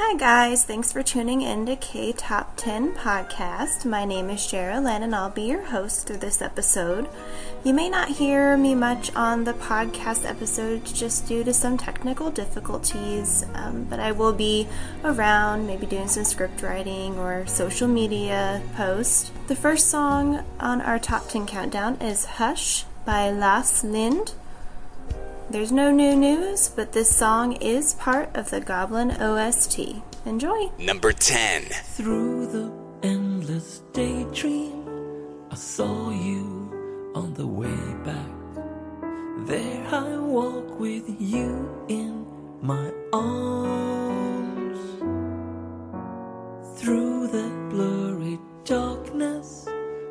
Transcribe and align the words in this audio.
Hi, 0.00 0.14
guys. 0.14 0.62
Thanks 0.62 0.92
for 0.92 1.02
tuning 1.02 1.42
in 1.42 1.66
to 1.66 1.74
K 1.74 2.12
Top 2.12 2.52
10 2.56 2.94
Podcast. 2.94 3.84
My 3.84 4.04
name 4.04 4.30
is 4.30 4.38
Sharalyn, 4.38 5.02
and 5.02 5.12
I'll 5.12 5.28
be 5.28 5.42
your 5.42 5.64
host 5.64 6.06
through 6.06 6.18
this 6.18 6.40
episode. 6.40 7.08
You 7.64 7.74
may 7.74 7.88
not 7.88 8.06
hear 8.08 8.56
me 8.56 8.76
much 8.76 9.12
on 9.16 9.42
the 9.42 9.54
podcast 9.54 10.24
episodes 10.24 10.92
just 10.92 11.26
due 11.26 11.42
to 11.42 11.52
some 11.52 11.76
technical 11.76 12.30
difficulties, 12.30 13.44
um, 13.54 13.88
but 13.90 13.98
I 13.98 14.12
will 14.12 14.32
be 14.32 14.68
around, 15.02 15.66
maybe 15.66 15.84
doing 15.84 16.06
some 16.06 16.22
script 16.22 16.62
writing 16.62 17.18
or 17.18 17.44
social 17.48 17.88
media 17.88 18.62
posts. 18.76 19.32
The 19.48 19.56
first 19.56 19.88
song 19.88 20.44
on 20.60 20.80
our 20.80 21.00
top 21.00 21.28
10 21.28 21.44
countdown 21.48 21.96
is 22.00 22.24
Hush 22.24 22.84
by 23.04 23.32
Lasse 23.32 23.82
Lindh. 23.82 24.32
There's 25.50 25.72
no 25.72 25.90
new 25.90 26.14
news, 26.14 26.68
but 26.68 26.92
this 26.92 27.08
song 27.08 27.52
is 27.52 27.94
part 27.94 28.36
of 28.36 28.50
the 28.50 28.60
Goblin 28.60 29.12
OST. 29.12 30.02
Enjoy! 30.26 30.70
Number 30.78 31.10
10. 31.10 31.62
Through 31.96 32.48
the 32.48 32.70
endless 33.02 33.80
daydream, 33.94 34.84
I 35.50 35.54
saw 35.54 36.10
you 36.10 37.12
on 37.14 37.32
the 37.32 37.46
way 37.46 37.80
back. 38.04 38.28
There 39.46 39.86
I 39.90 40.18
walk 40.18 40.78
with 40.78 41.08
you 41.18 41.84
in 41.88 42.26
my 42.60 42.92
arms. 43.14 44.78
Through 46.78 47.28
the 47.28 47.48
blurry 47.70 48.38
darkness, 48.64 49.66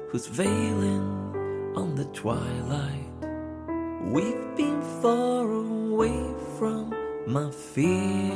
who's 0.10 0.26
veiling 0.26 1.74
on 1.76 1.94
the 1.94 2.06
twilight. 2.06 3.07
We've 4.12 4.56
been 4.56 4.82
far 5.02 5.52
away 5.52 6.34
from 6.58 6.96
my 7.26 7.52
fears. 7.52 8.32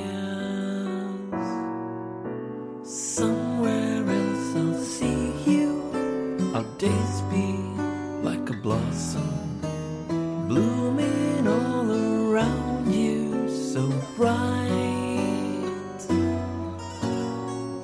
Somewhere 2.84 4.04
else 4.06 4.56
I'll 4.58 4.84
see 4.84 5.32
you. 5.46 6.52
Our 6.54 6.66
days 6.78 7.22
be 7.32 7.56
like 8.22 8.50
a 8.50 8.54
blossom, 8.54 9.62
blooming 10.50 11.48
all 11.48 11.90
around 11.90 12.94
you, 12.94 13.48
so 13.50 13.88
bright. 14.18 14.40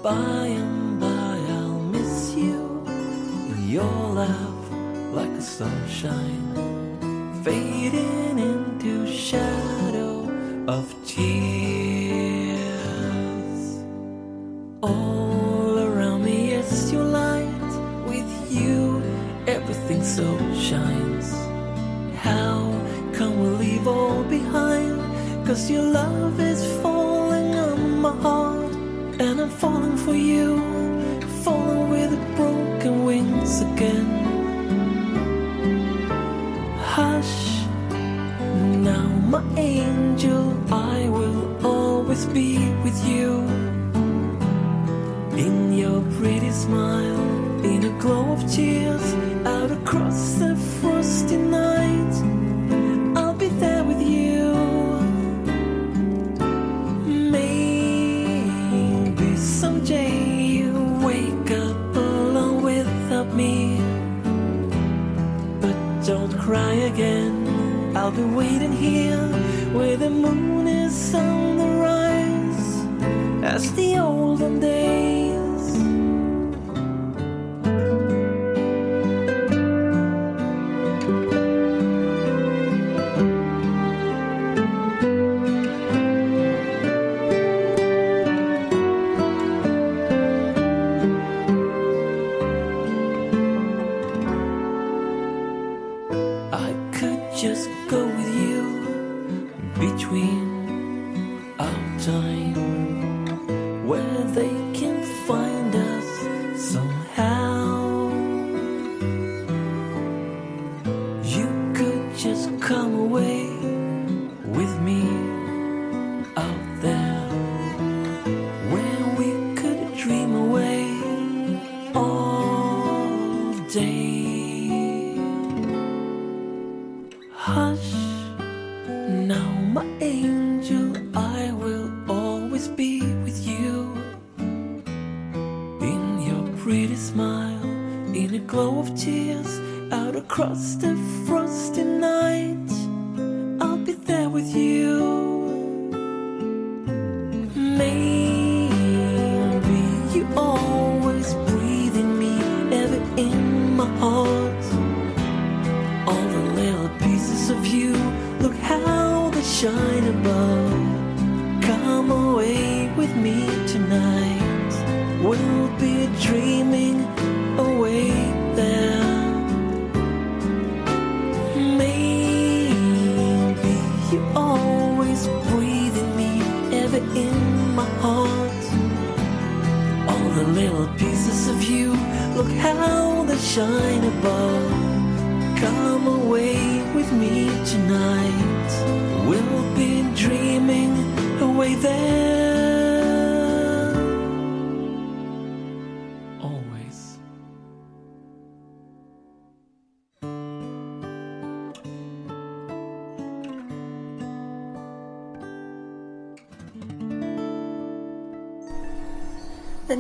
By 0.03 0.47
and 0.62 1.00
by 1.00 1.40
I'll 1.56 1.80
miss 1.80 2.36
you. 2.36 2.84
Your 3.66 4.09
laugh 4.12 4.72
like 5.14 5.31
a 5.31 5.42
sunshine 5.42 6.87
fading 7.48 8.38
into 8.38 9.08
shadow 9.08 10.30
of 10.67 10.84
tears. 11.06 11.78
All 14.81 15.80
around 15.80 16.25
me 16.25 16.52
is 16.52 16.92
your 16.92 17.06
light. 17.06 17.72
With 18.12 18.31
you, 18.52 19.02
everything 19.48 20.03
so 20.03 20.28
shines. 20.68 21.28
How 22.28 22.59
can 23.16 23.31
we 23.42 23.48
leave 23.64 23.88
all 23.88 24.23
behind? 24.23 24.98
Cause 25.48 25.72
your 25.72 25.88
love 26.02 26.42
is 26.42 26.62
falling 26.81 27.56
on 27.56 28.02
my 28.06 28.16
heart, 28.28 28.73
and 29.23 29.40
I'm 29.44 29.53
falling 29.64 29.95
for 30.06 30.18
you, 30.31 30.48
falling 31.45 31.90
with 31.95 32.12
broken 32.36 33.06
wings 33.06 33.62
again 33.62 34.06
angel, 39.58 40.53
I 40.72 41.09
will 41.09 41.66
always 41.66 42.25
be 42.27 42.58
with 42.83 43.03
you. 43.08 43.41
In 45.36 45.73
your 45.73 46.02
pretty 46.17 46.52
smile, 46.52 47.19
in 47.66 47.83
a 47.85 48.00
glow 48.00 48.33
of 48.33 48.52
tears, 48.52 49.13
out 49.45 49.72
across 49.72 50.34
the 50.34 50.56
frosty 50.79 51.38
night, 51.38 52.13
I'll 53.17 53.34
be 53.34 53.47
there 53.47 53.84
with 53.84 54.01
you. 54.01 54.53
Maybe 57.31 58.57
someday 59.38 60.13
you 60.57 60.72
wake 61.03 61.51
up 61.51 61.96
alone 61.96 62.63
without 62.63 63.34
me. 63.34 63.81
But 65.62 65.75
don't 66.06 66.38
cry 66.38 66.73
again. 66.91 67.35
I'll 67.97 68.12
be 68.12 68.23
waiting 68.23 68.73
here 68.73 69.37
where 69.73 69.97
the 69.97 70.09
moon 70.09 70.67
is 70.67 71.13
on 71.13 71.47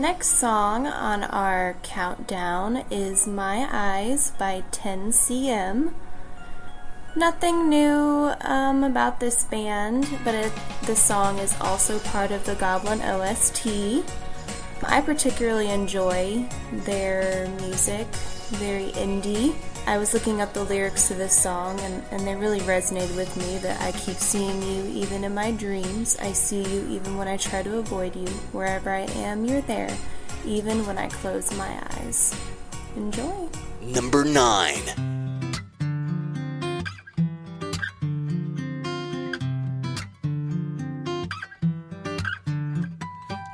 next 0.07 0.39
song 0.39 0.87
on 0.87 1.21
our 1.21 1.75
countdown 1.83 2.77
is 2.89 3.27
My 3.27 3.67
Eyes 3.69 4.31
by 4.39 4.63
10cm. 4.71 5.91
Nothing 7.13 7.67
new 7.67 8.31
um, 8.39 8.85
about 8.85 9.19
this 9.19 9.43
band, 9.43 10.07
but 10.23 10.33
it, 10.33 10.53
the 10.85 10.95
song 10.95 11.39
is 11.39 11.59
also 11.59 11.99
part 11.99 12.31
of 12.31 12.45
the 12.45 12.55
Goblin 12.55 13.01
OST. 13.01 13.67
I 14.81 15.01
particularly 15.01 15.69
enjoy 15.69 16.47
their 16.71 17.49
music, 17.59 18.07
very 18.47 18.91
indie. 18.91 19.55
I 19.86 19.98
was 19.98 20.14
looking 20.14 20.40
up 20.40 20.52
the 20.52 20.64
lyrics 20.64 21.08
to 21.08 21.14
this 21.14 21.36
song 21.36 21.78
and, 21.80 22.02
and 22.12 22.26
they 22.26 22.34
really 22.36 22.60
resonated 22.60 23.16
with 23.16 23.36
me 23.36 23.58
that 23.58 23.80
I 23.80 23.92
keep 23.92 24.16
seeing 24.16 24.62
you 24.62 24.86
even 24.94 25.24
in 25.24 25.34
my 25.34 25.50
dreams. 25.50 26.16
I 26.20 26.32
see 26.32 26.62
you 26.62 26.86
even 26.88 27.18
when 27.18 27.26
I 27.28 27.36
try 27.36 27.62
to 27.62 27.78
avoid 27.78 28.14
you. 28.14 28.28
Wherever 28.52 28.90
I 28.90 29.10
am, 29.16 29.44
you're 29.44 29.60
there, 29.62 29.94
even 30.44 30.86
when 30.86 30.98
I 30.98 31.08
close 31.08 31.52
my 31.56 31.82
eyes. 31.98 32.34
Enjoy. 32.96 33.48
Number 33.82 34.24
9. 34.24 35.12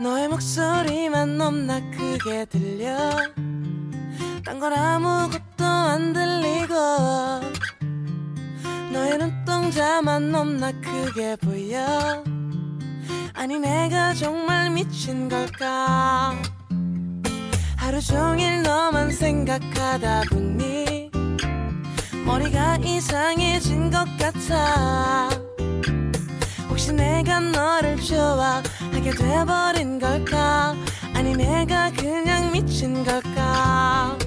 너의 0.00 0.28
목소리만 0.28 1.38
넘나 1.38 1.80
크게 1.90 2.44
들려 2.44 2.88
딴 4.45 4.59
건 4.59 4.73
아무것도 4.73 5.63
안 5.63 6.11
들리고. 6.11 6.73
너의 8.91 9.17
눈동자만 9.17 10.31
넘나 10.31 10.71
크게 10.81 11.37
보여. 11.37 12.23
아니 13.33 13.57
내가 13.57 14.13
정말 14.13 14.69
미친 14.69 15.29
걸까? 15.29 16.35
하루 17.77 18.01
종일 18.01 18.61
너만 18.63 19.11
생각하다 19.11 20.23
보니 20.29 21.09
머리가 22.25 22.77
이상해진 22.77 23.89
것 23.91 24.05
같아. 24.17 25.29
혹시 26.69 26.91
내가 26.93 27.39
너를 27.39 27.99
좋아하게 27.99 29.11
돼버린 29.11 29.99
걸까? 29.99 30.75
아니 31.13 31.35
내가 31.35 31.91
그냥 31.91 32.51
미친 32.51 33.03
걸까 33.03 34.17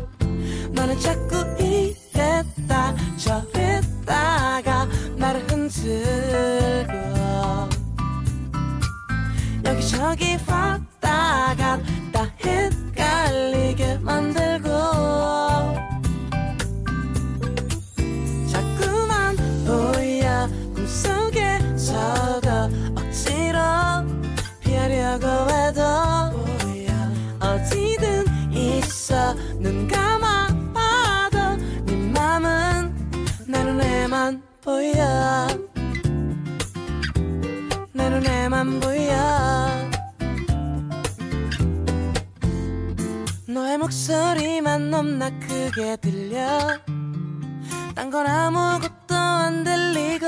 너는 0.86 1.00
자꾸 1.00 1.36
이랬다. 1.58 2.94
저랬다가 3.16 4.86
나를 5.16 5.42
흔들고. 5.50 6.92
여기저기 9.64 10.38
왔다 10.46 11.56
갔다 11.56 12.30
헷갈리게 12.40 13.98
만들고 13.98 14.68
목소리만 43.86 44.90
넘나 44.90 45.30
크게 45.38 45.96
들려. 45.98 46.58
딴 47.94 48.10
건 48.10 48.26
아무것도 48.26 49.14
안 49.14 49.62
들리고 49.62 50.26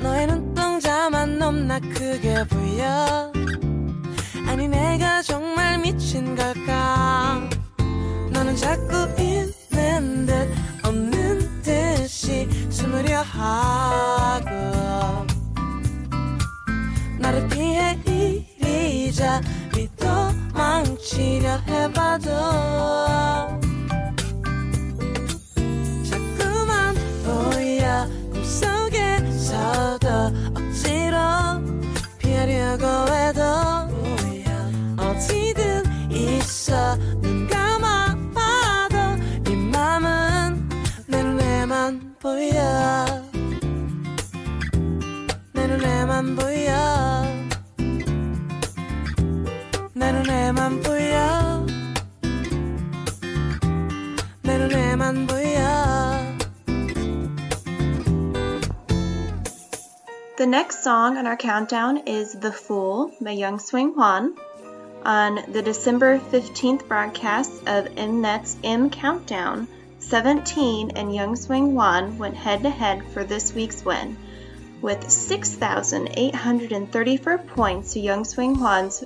너의 0.00 0.26
눈동자만 0.26 1.38
넘나 1.38 1.80
크게 1.80 2.44
보여. 2.44 3.30
아니 4.48 4.68
내가 4.68 5.20
정말 5.20 5.78
미친 5.80 6.34
걸까? 6.34 7.46
너는 8.30 8.56
자꾸 8.56 9.06
있는 9.20 10.24
듯 10.24 10.48
없는 10.82 11.60
듯이 11.60 12.48
숨으려 12.70 13.20
하고. 13.20 14.48
나를 17.18 17.46
피해 17.48 18.00
이리저리 18.06 19.90
도 19.96 20.06
망치려 20.54 21.58
해봐도 21.66 22.30
자꾸만 26.08 26.94
보여 27.24 28.08
꿈속에서도 28.32 30.08
억지로 30.54 31.16
피하려고 32.18 32.84
해도 33.12 33.42
어디든 34.96 35.82
있어. 36.10 36.96
눈 37.20 37.46
감아봐도 37.48 38.96
네 39.44 39.56
맘은 39.56 40.68
내 41.06 41.22
눈에만 41.22 42.14
보여. 42.20 43.04
내 45.52 45.66
눈에만 45.66 46.36
보여 46.36 47.23
The 60.36 60.46
next 60.46 60.84
song 60.84 61.16
on 61.16 61.26
our 61.26 61.38
countdown 61.38 62.06
is 62.06 62.34
The 62.34 62.52
Fool 62.52 63.12
by 63.18 63.30
Jung 63.30 63.56
Seung 63.56 63.94
Hwan 63.94 64.36
on 65.06 65.38
the 65.50 65.62
December 65.62 66.18
15th 66.18 66.86
broadcast 66.86 67.50
of 67.66 67.86
Mnet's 67.96 68.58
M 68.62 68.90
Countdown. 68.90 69.66
17 70.00 70.90
and 70.96 71.14
Jung 71.14 71.34
Seung 71.34 71.70
Hwan 71.70 72.18
went 72.18 72.36
head 72.36 72.62
to 72.64 72.68
head 72.68 73.06
for 73.14 73.24
this 73.24 73.54
week's 73.54 73.82
win. 73.86 74.18
With 74.82 75.10
6,834 75.10 77.38
points 77.38 77.94
to 77.94 78.00
Jung 78.00 78.24
Seung 78.24 78.58
Hwan's 78.58 79.02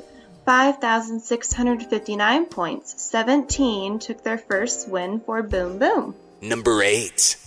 5,659 0.47 2.45
points, 2.47 3.01
17 3.01 3.99
took 3.99 4.21
their 4.23 4.37
first 4.37 4.89
win 4.89 5.21
for 5.21 5.41
Boom 5.41 5.79
Boom. 5.79 6.15
Number 6.41 6.83
8. 6.83 7.37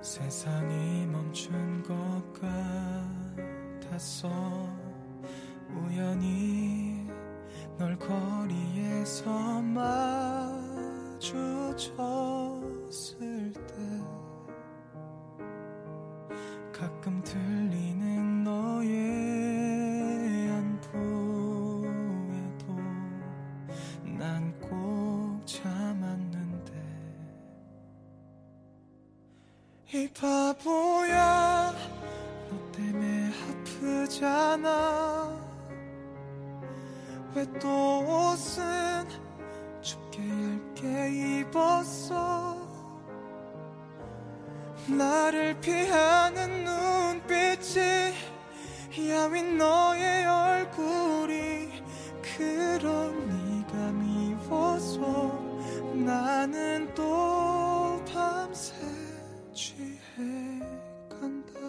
세상이 0.00 1.06
멈춘 1.06 1.82
것 1.82 1.92
같았어 3.90 4.28
우연히 5.75 7.07
널 7.77 7.97
거리에서 7.97 9.61
마주쳤을 11.19 11.91
때 13.53 13.73
가끔 16.71 17.21
들리는 17.23 18.12
나를 44.97 45.59
피하는 45.59 46.63
눈빛이 46.63 48.13
야윈 49.09 49.57
너의 49.57 50.25
얼굴이 50.25 51.83
그런 52.21 53.27
네가 53.27 53.91
미워서 53.91 55.41
나는 55.93 56.93
또 56.93 58.03
밤새 58.11 58.73
취해 59.53 59.97
간다 61.09 61.59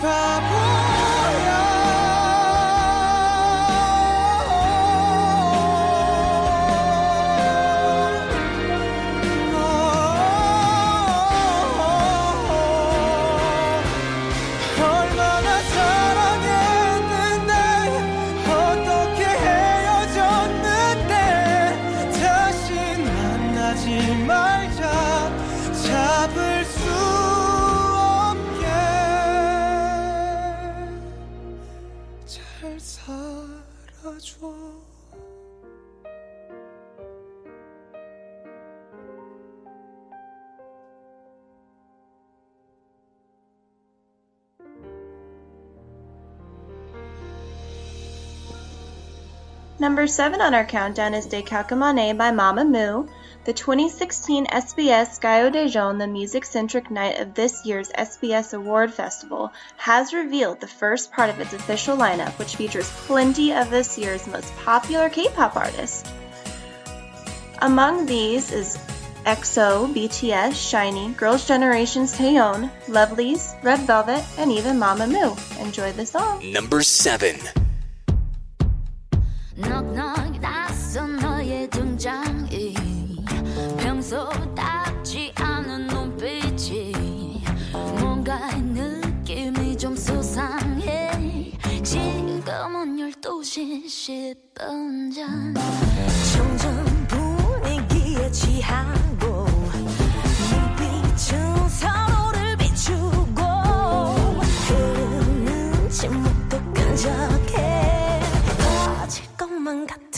pop 0.00 0.63
number 50.04 50.12
7 50.12 50.40
on 50.42 50.52
our 50.52 50.66
countdown 50.66 51.14
is 51.14 51.26
Décalcomanie 51.26 52.14
by 52.14 52.30
MAMAMOO, 52.30 53.08
the 53.44 53.54
2016 53.54 54.44
SBS 54.48 55.18
Gayo 55.18 55.50
Daejeon 55.50 55.98
the 55.98 56.06
music-centric 56.06 56.90
night 56.90 57.18
of 57.18 57.32
this 57.32 57.64
year's 57.64 57.88
SBS 57.88 58.52
Award 58.52 58.92
Festival, 58.92 59.50
has 59.78 60.12
revealed 60.12 60.60
the 60.60 60.66
first 60.66 61.10
part 61.10 61.30
of 61.30 61.40
its 61.40 61.54
official 61.54 61.96
lineup, 61.96 62.38
which 62.38 62.56
features 62.56 62.90
plenty 63.06 63.54
of 63.54 63.70
this 63.70 63.96
year's 63.96 64.26
most 64.26 64.54
popular 64.56 65.08
K-pop 65.08 65.56
artists. 65.56 66.04
Among 67.62 68.04
these 68.04 68.52
is 68.52 68.76
EXO, 69.24 69.88
BTS, 69.94 70.52
SHINee, 70.52 71.16
Girls' 71.16 71.48
Generation's 71.48 72.12
Taeyeon, 72.12 72.70
Lovelyz, 72.88 73.56
Red 73.64 73.80
Velvet, 73.86 74.22
and 74.36 74.52
even 74.52 74.76
MAMAMOO. 74.76 75.62
Enjoy 75.62 75.92
the 75.92 76.04
song. 76.04 76.52
Number 76.52 76.82
7. 76.82 77.38
넉넉 79.56 80.40
낯선 80.40 81.16
너의 81.16 81.68
등장이. 81.70 82.74
평소 83.78 84.28
닿지 84.54 85.32
않은 85.36 85.86
눈빛이 85.86 87.42
뭔가 88.00 88.38
느낌이 88.56 89.76
좀 89.78 89.94
수상해. 89.94 91.52
지금은 91.82 92.96
12시 92.96 93.84
10분 94.54 95.14
전. 95.14 95.54
네. 95.54 95.60
점점 96.32 97.06
분위기에 97.08 98.30
취한 98.32 98.92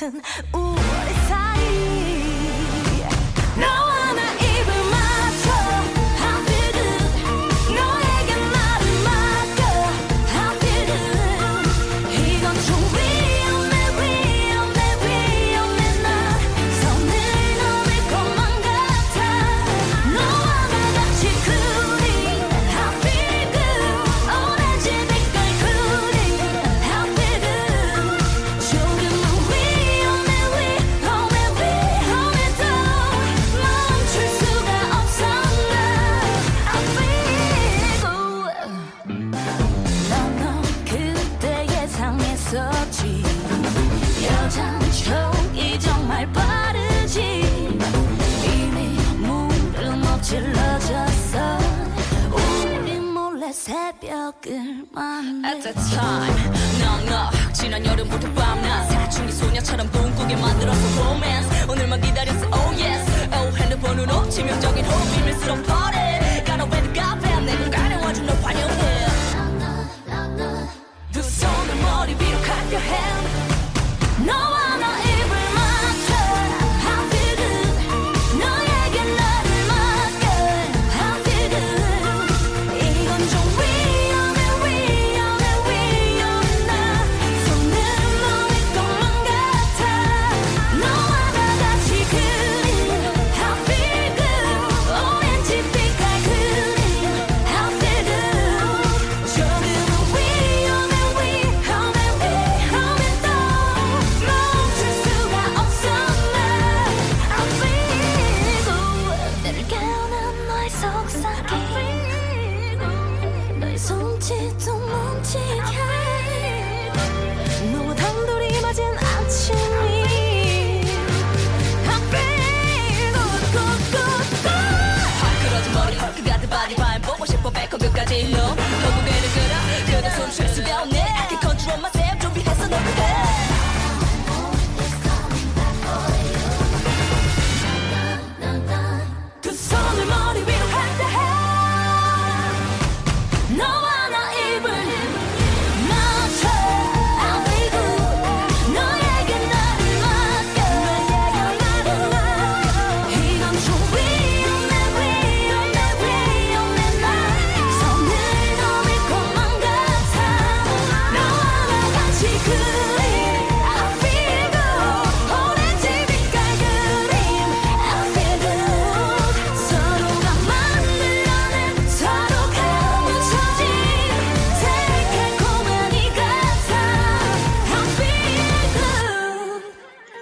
Ooh, 0.07 0.75
what 0.75 1.11
a 1.11 1.29
time. 1.29 1.46
예쁘게 60.27 60.37
만들어서 60.37 61.03
romance. 61.03 61.71
오늘만 61.71 62.01
기다렸어 62.01 62.47
oh 62.47 62.83
yes. 62.83 63.29
Oh 63.33 63.57
핸드폰으로 63.57 64.29
치명적인 64.29 64.85
호흡 64.85 65.15
비밀스러운 65.15 65.63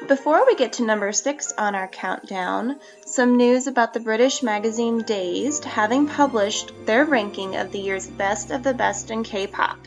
Before 0.06 0.44
we 0.44 0.54
get 0.54 0.74
to 0.74 0.84
number 0.84 1.12
six 1.12 1.50
on 1.56 1.74
our 1.74 1.88
countdown, 1.88 2.78
some 3.06 3.38
news 3.38 3.66
about 3.66 3.94
the 3.94 4.00
British 4.00 4.42
magazine 4.42 5.00
Dazed 5.00 5.64
having 5.64 6.06
published 6.06 6.72
their 6.84 7.06
ranking 7.06 7.56
of 7.56 7.72
the 7.72 7.78
year's 7.78 8.06
best 8.06 8.50
of 8.50 8.62
the 8.62 8.74
best 8.74 9.10
in 9.10 9.22
K 9.22 9.46
pop. 9.46 9.78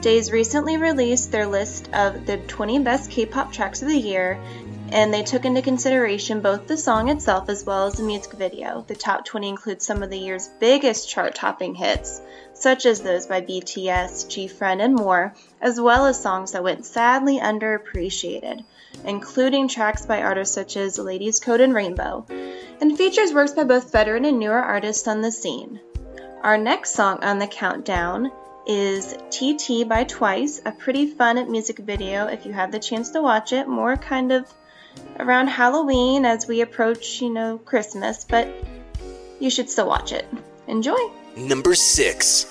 Dazed 0.00 0.30
recently 0.30 0.76
released 0.76 1.32
their 1.32 1.48
list 1.48 1.92
of 1.92 2.24
the 2.24 2.36
20 2.36 2.78
best 2.84 3.10
K 3.10 3.26
pop 3.26 3.52
tracks 3.52 3.82
of 3.82 3.88
the 3.88 3.98
year, 3.98 4.40
and 4.92 5.12
they 5.12 5.24
took 5.24 5.44
into 5.44 5.60
consideration 5.60 6.40
both 6.40 6.68
the 6.68 6.76
song 6.76 7.08
itself 7.08 7.48
as 7.48 7.64
well 7.64 7.88
as 7.88 7.94
the 7.94 8.04
music 8.04 8.34
video. 8.34 8.84
The 8.86 8.94
top 8.94 9.24
20 9.24 9.48
includes 9.48 9.84
some 9.84 10.04
of 10.04 10.10
the 10.10 10.18
year's 10.20 10.48
biggest 10.60 11.08
chart 11.08 11.34
topping 11.34 11.74
hits, 11.74 12.20
such 12.54 12.86
as 12.86 13.00
those 13.00 13.26
by 13.26 13.40
BTS, 13.40 14.28
G 14.28 14.46
Friend, 14.46 14.80
and 14.80 14.94
more, 14.94 15.34
as 15.60 15.80
well 15.80 16.06
as 16.06 16.22
songs 16.22 16.52
that 16.52 16.62
went 16.62 16.86
sadly 16.86 17.40
underappreciated 17.40 18.62
including 19.04 19.68
tracks 19.68 20.06
by 20.06 20.22
artists 20.22 20.54
such 20.54 20.76
as 20.76 20.98
Ladies 20.98 21.40
Code 21.40 21.60
and 21.60 21.74
Rainbow, 21.74 22.26
and 22.80 22.96
features 22.96 23.32
works 23.32 23.52
by 23.52 23.64
both 23.64 23.92
veteran 23.92 24.24
and 24.24 24.38
newer 24.38 24.58
artists 24.58 25.08
on 25.08 25.22
the 25.22 25.32
scene. 25.32 25.80
Our 26.42 26.56
next 26.56 26.92
song 26.92 27.24
on 27.24 27.38
the 27.38 27.46
countdown 27.46 28.30
is 28.66 29.16
TT 29.30 29.88
by 29.88 30.04
Twice, 30.04 30.60
a 30.64 30.72
pretty 30.72 31.06
fun 31.06 31.50
music 31.50 31.78
video 31.78 32.26
if 32.26 32.44
you 32.46 32.52
have 32.52 32.70
the 32.70 32.78
chance 32.78 33.10
to 33.10 33.22
watch 33.22 33.52
it, 33.52 33.66
more 33.66 33.96
kind 33.96 34.30
of 34.30 34.52
around 35.18 35.48
Halloween 35.48 36.24
as 36.24 36.46
we 36.46 36.60
approach, 36.60 37.20
you 37.20 37.30
know, 37.30 37.58
Christmas, 37.58 38.24
but 38.24 38.48
you 39.40 39.50
should 39.50 39.70
still 39.70 39.88
watch 39.88 40.12
it. 40.12 40.26
Enjoy! 40.66 40.98
Number 41.36 41.74
6. 41.74 42.46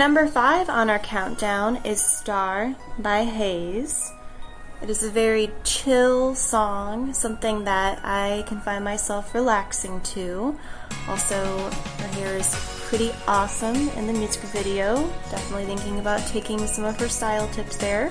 Number 0.00 0.26
five 0.26 0.70
on 0.70 0.88
our 0.88 0.98
countdown 0.98 1.84
is 1.84 2.00
Star 2.00 2.74
by 2.98 3.24
HEIZE. 3.24 4.10
It 4.80 4.88
is 4.88 5.04
a 5.04 5.10
very 5.10 5.50
chill 5.62 6.34
song, 6.34 7.12
something 7.12 7.64
that 7.64 8.00
I 8.02 8.42
can 8.48 8.62
find 8.62 8.82
myself 8.82 9.34
relaxing 9.34 10.00
to. 10.16 10.56
Also, 11.06 11.36
her 12.00 12.08
hair 12.16 12.34
is 12.38 12.48
pretty 12.88 13.12
awesome 13.28 13.90
in 13.90 14.06
the 14.06 14.14
music 14.14 14.40
video. 14.56 15.04
Definitely 15.30 15.66
thinking 15.66 15.98
about 15.98 16.26
taking 16.28 16.66
some 16.66 16.86
of 16.86 16.98
her 16.98 17.10
style 17.10 17.46
tips 17.48 17.76
there. 17.76 18.08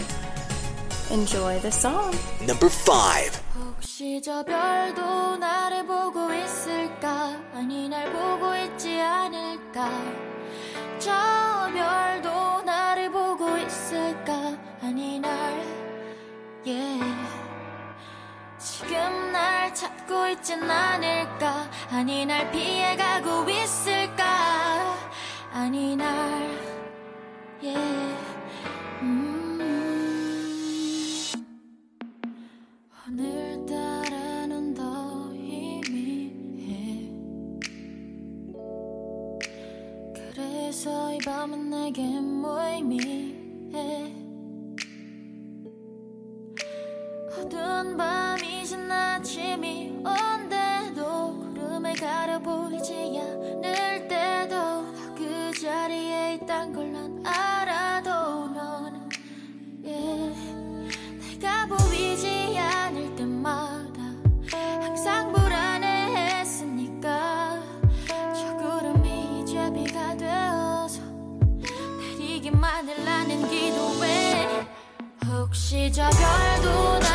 Enjoy 1.10 1.58
the 1.58 1.71
song. 1.71 2.13
Number 2.45 2.69
five. 2.69 3.34
혹시 3.58 4.21
저 4.21 4.43
별도 4.43 5.38
나를 5.38 5.88
보고 5.88 6.32
있을까? 6.36 7.36
아니 7.56 7.89
날 7.89 8.13
보고 8.13 8.56
있지 8.56 9.02
않을까? 9.02 9.89
저 10.99 11.38
찾고 20.10 20.28
있진 20.30 20.63
않을까 20.63 21.69
아니 21.91 22.26
날 22.26 22.52
피해가고 22.52 23.48
있을까 23.48 24.98
아니 25.54 25.95
날 25.95 26.08
yeah. 27.62 28.17
음. 29.04 29.60
오늘따라 33.08 34.48
넌 34.48 34.74
더 34.74 35.32
희미해 35.34 37.12
그래서 40.15 41.13
이 41.13 41.19
밤은 41.19 41.69
내겐 41.69 42.38
혹시 75.80 75.92
저 75.94 76.10
별도 76.10 77.09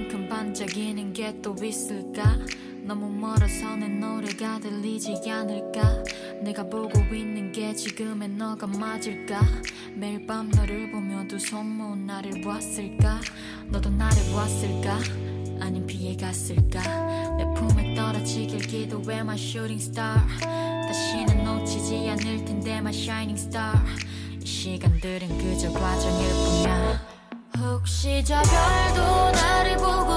만큼 0.00 0.28
반짝이는 0.28 1.12
게 1.12 1.30
또 1.42 1.54
있을까? 1.62 2.38
너무 2.84 3.10
멀어서 3.10 3.76
내 3.76 3.86
노래가 3.86 4.58
들리지 4.58 5.30
않을까? 5.30 6.02
내가 6.42 6.62
보고 6.64 6.98
있는 7.14 7.52
게 7.52 7.74
지금의 7.74 8.30
너가 8.30 8.66
맞을까? 8.66 9.40
매일 9.94 10.26
밤 10.26 10.48
너를 10.50 10.90
보며 10.90 11.26
두 11.28 11.36
손 11.38 11.66
모은 11.66 12.06
나를 12.06 12.40
보았을까? 12.40 13.20
너도 13.68 13.90
나를 13.90 14.16
보았을까? 14.32 14.98
아님 15.60 15.86
피해갔을까? 15.86 17.36
내 17.36 17.44
품에 17.54 17.94
떨어지길 17.94 18.58
기도해 18.60 19.18
my 19.18 19.36
shooting 19.38 19.82
star. 19.82 20.18
다시는 20.88 21.44
놓치지 21.44 22.08
않을 22.08 22.44
텐데 22.46 22.78
my 22.78 22.94
shining 22.94 23.38
star. 23.38 23.76
이 24.42 24.46
시간들은 24.46 25.28
그저 25.38 25.70
과정일 25.72 26.28
뿐이야 26.28 27.09
혹시 27.60 28.24
저 28.24 28.34
별도 28.42 29.30
나를 29.32 29.76
보고 29.76 30.09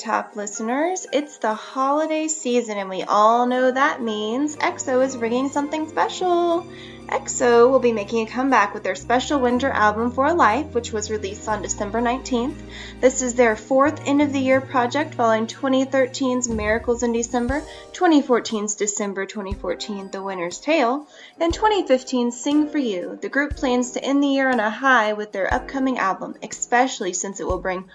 Top 0.00 0.34
listeners, 0.34 1.06
it's 1.12 1.36
the 1.36 1.52
holiday 1.52 2.26
season, 2.26 2.78
and 2.78 2.88
we 2.88 3.02
all 3.02 3.44
know 3.44 3.70
that 3.70 4.00
means 4.00 4.56
EXO 4.56 5.04
is 5.04 5.14
bringing 5.14 5.50
something 5.50 5.90
special. 5.90 6.66
EXO 7.10 7.70
will 7.70 7.80
be 7.80 7.92
making 7.92 8.26
a 8.26 8.30
comeback 8.30 8.72
with 8.72 8.82
their 8.82 8.94
special 8.94 9.40
winter 9.40 9.68
album 9.68 10.10
For 10.10 10.32
Life, 10.32 10.72
which 10.72 10.90
was 10.90 11.10
released 11.10 11.46
on 11.48 11.60
December 11.60 12.00
19th. 12.00 12.56
This 13.02 13.20
is 13.20 13.34
their 13.34 13.56
fourth 13.56 14.00
end 14.06 14.22
of 14.22 14.32
the 14.32 14.40
year 14.40 14.62
project 14.62 15.16
following 15.16 15.46
2013's 15.46 16.48
Miracles 16.48 17.02
in 17.02 17.12
December, 17.12 17.62
2014's 17.92 18.76
December 18.76 19.26
2014 19.26 20.10
The 20.10 20.22
Winter's 20.22 20.60
Tale, 20.60 21.06
and 21.38 21.52
2015's 21.52 22.40
Sing 22.40 22.70
for 22.70 22.78
You. 22.78 23.18
The 23.20 23.28
group 23.28 23.54
plans 23.54 23.90
to 23.90 24.02
end 24.02 24.22
the 24.22 24.28
year 24.28 24.48
on 24.48 24.60
a 24.60 24.70
high 24.70 25.12
with 25.12 25.32
their 25.32 25.52
upcoming 25.52 25.98
album, 25.98 26.36
especially 26.42 27.12
since 27.12 27.38
it 27.38 27.46
will 27.46 27.58
bring 27.58 27.90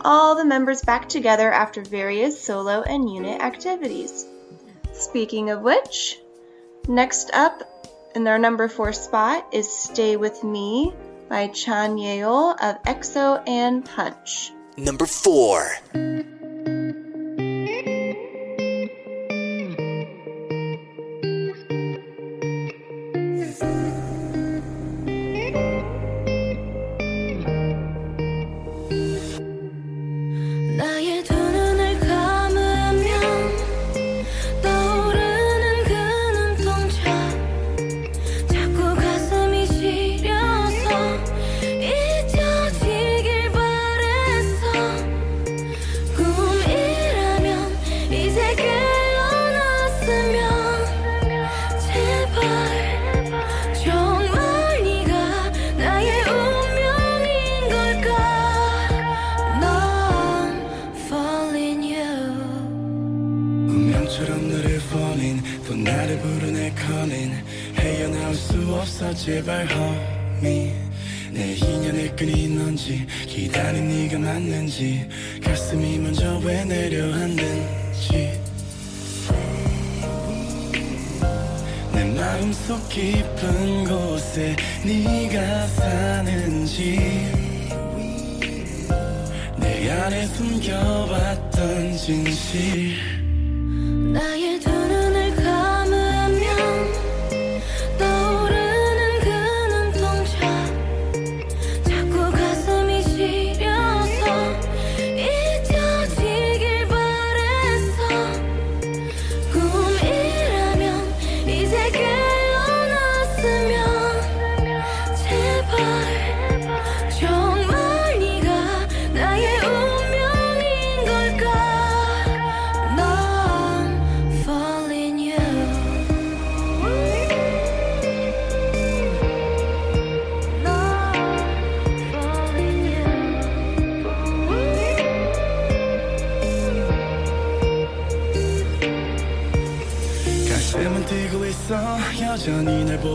all 0.00 0.34
the 0.34 0.44
members 0.44 0.82
back 0.82 1.08
together 1.08 1.52
after 1.52 1.82
various 1.82 2.40
solo 2.40 2.82
and 2.82 3.08
unit 3.08 3.40
activities. 3.40 4.26
Speaking 4.92 5.50
of 5.50 5.62
which, 5.62 6.18
next 6.88 7.30
up 7.32 7.62
in 8.14 8.26
our 8.28 8.38
number 8.38 8.68
four 8.68 8.92
spot 8.92 9.46
is 9.52 9.70
Stay 9.70 10.16
With 10.16 10.44
Me 10.44 10.92
by 11.28 11.48
Chan 11.48 11.96
Yeol 11.96 12.52
of 12.62 12.82
EXO 12.84 13.42
and 13.48 13.84
Punch. 13.84 14.52
Number 14.76 15.06
4. 15.06 16.33
제발 69.24 69.66
homie 69.72 70.70
내 71.32 71.54
인연의 71.54 72.14
끈이 72.14 72.46
넌지 72.46 73.06
기다린 73.26 73.88
네가 73.88 74.18
맞는지 74.18 75.08
가슴이 75.42 75.96
먼저 75.96 76.38
왜 76.44 76.62
내려앉는지. 76.66 78.38
내 81.94 82.04
마음속 82.04 82.86
깊은 82.90 83.86
곳에 83.86 84.56
네가 84.84 85.68
사는지. 85.68 86.98
내 89.56 89.90
안에 89.90 90.26
숨겨왔던 90.26 91.96
진실 91.96 93.13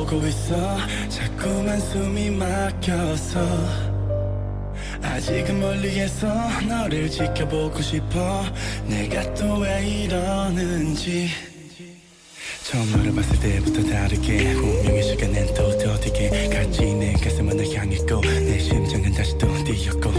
보고 0.10 0.26
있어. 0.26 0.78
자꾸만 1.08 1.80
숨이 1.80 2.32
막혀서. 2.32 3.40
아직은 5.04 5.60
멀리에서 5.60 6.28
너를 6.68 7.10
지켜보고 7.10 7.80
싶어. 7.82 8.44
내가 8.88 9.34
또 9.36 9.60
왜 9.60 9.88
이러는지. 9.88 11.30
처음 12.64 12.92
너를 12.92 13.14
봤을 13.14 13.40
때부터 13.40 13.84
다르게 13.90 14.54
운명의 14.54 15.04
시간엔 15.04 15.54
또 15.54 15.78
더디게 15.78 16.50
같이 16.50 16.82
내 16.94 17.14
가슴은 17.14 17.58
널 17.58 17.66
향했고 17.68 18.22
내 18.22 18.60
심장은 18.60 19.12
다시 19.14 19.38
또 19.38 19.48
뛰었고. 19.64 20.12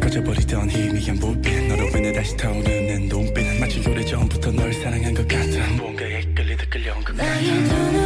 꺼져버리던 0.00 0.70
희미한 0.70 1.18
불빛 1.18 1.66
너로 1.68 1.88
인해 1.96 2.12
다시 2.12 2.36
타오르는 2.36 3.08
눈빛 3.08 3.44
마치 3.60 3.80
오래 3.88 4.04
전부터 4.04 4.52
널 4.52 4.72
사랑한 4.74 5.14
것 5.14 5.26
같아. 5.26 5.66
뭔가에 5.76 6.20
끌리듯 6.34 6.68
끌려온 6.70 7.02
것 7.04 7.16
같아 7.16 7.97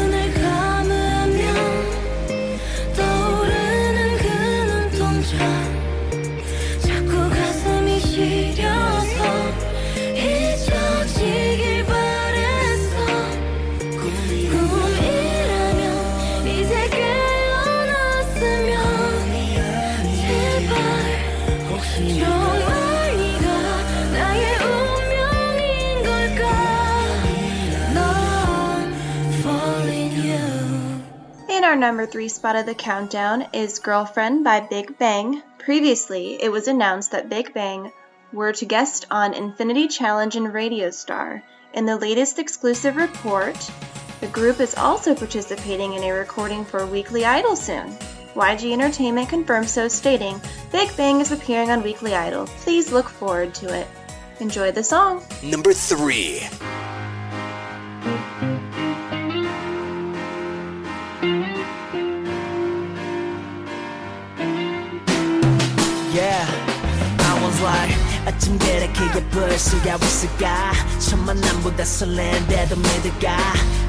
number 31.82 32.06
three 32.06 32.28
spot 32.28 32.54
of 32.54 32.64
the 32.64 32.76
countdown 32.76 33.44
is 33.52 33.80
Girlfriend 33.80 34.44
by 34.44 34.60
Big 34.60 34.96
Bang. 34.98 35.42
Previously, 35.58 36.40
it 36.40 36.52
was 36.52 36.68
announced 36.68 37.10
that 37.10 37.28
Big 37.28 37.52
Bang 37.52 37.90
were 38.32 38.52
to 38.52 38.64
guest 38.64 39.04
on 39.10 39.34
Infinity 39.34 39.88
Challenge 39.88 40.36
and 40.36 40.54
Radio 40.54 40.92
Star. 40.92 41.42
In 41.74 41.84
the 41.84 41.96
latest 41.96 42.38
exclusive 42.38 42.94
report, 42.94 43.68
the 44.20 44.28
group 44.28 44.60
is 44.60 44.76
also 44.76 45.12
participating 45.12 45.94
in 45.94 46.04
a 46.04 46.12
recording 46.12 46.64
for 46.64 46.86
Weekly 46.86 47.24
Idol 47.24 47.56
soon. 47.56 47.90
YG 48.34 48.72
Entertainment 48.72 49.28
confirmed 49.28 49.68
so, 49.68 49.88
stating, 49.88 50.40
Big 50.70 50.96
Bang 50.96 51.20
is 51.20 51.32
appearing 51.32 51.70
on 51.72 51.82
Weekly 51.82 52.14
Idol. 52.14 52.46
Please 52.60 52.92
look 52.92 53.08
forward 53.08 53.56
to 53.56 53.74
it. 53.76 53.88
Enjoy 54.38 54.70
the 54.70 54.84
song. 54.84 55.20
Number 55.42 55.72
3. 55.72 56.42
어쩜 68.36 68.58
그렇게 68.58 69.04
예쁠 69.16 69.58
수가 69.58 69.96
있을까? 69.96 70.72
첫 70.98 71.18
만남보다 71.18 71.84
설렌데도 71.84 72.76
믿을까? 72.76 73.36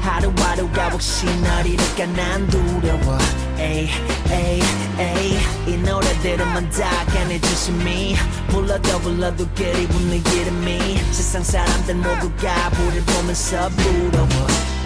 하루하루가 0.02 0.90
혹시 0.90 1.26
널 1.40 1.66
잃을까 1.66 2.06
난 2.06 2.46
두려워. 2.48 3.18
에이 3.58 3.88
에이 4.30 4.62
에이 4.98 5.38
이 5.66 5.76
노래들은만 5.78 6.70
다 6.70 7.04
꺼내주심이 7.06 8.16
불러도 8.48 9.00
불러도 9.00 9.46
그리 9.54 9.86
웃는 9.86 10.22
이름이. 10.26 10.98
세상 11.12 11.42
사람들 11.42 11.94
모두가 11.96 12.70
불을 12.70 13.02
보면서 13.02 13.68
부러워. 13.70 14.28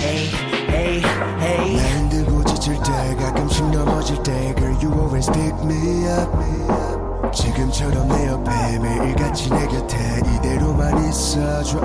에이 0.01 0.31
에이 0.69 1.03
에이. 1.41 1.77
나 1.77 1.89
힘들고 1.99 2.45
지칠 2.45 2.75
때 2.83 3.17
가끔씩 3.17 3.65
넘어질 3.71 4.23
때. 4.23 4.55
Girl 4.57 4.75
you 4.81 4.93
always 4.93 5.31
pick 5.33 5.55
me 5.65 6.07
up 6.09 7.08
지금처럼 7.33 8.09
내 8.09 8.27
옆에 8.29 8.79
매일같이 8.79 9.51
내 9.51 9.67
곁에 9.67 9.97
이대로만 10.35 11.09
있어줘 11.09 11.79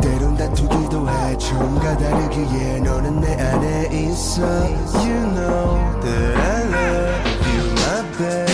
때론 0.00 0.36
다투기도 0.36 1.08
해. 1.08 1.36
처음과 1.36 1.96
다르기에 1.98 2.80
너는 2.80 3.20
내 3.20 3.34
안에 3.34 3.88
있어. 3.92 4.42
You 4.42 5.26
know 5.34 6.00
that 6.00 6.36
I 6.38 6.62
love 6.64 7.46
you 7.52 7.72
my 7.72 8.02
baby 8.18 8.53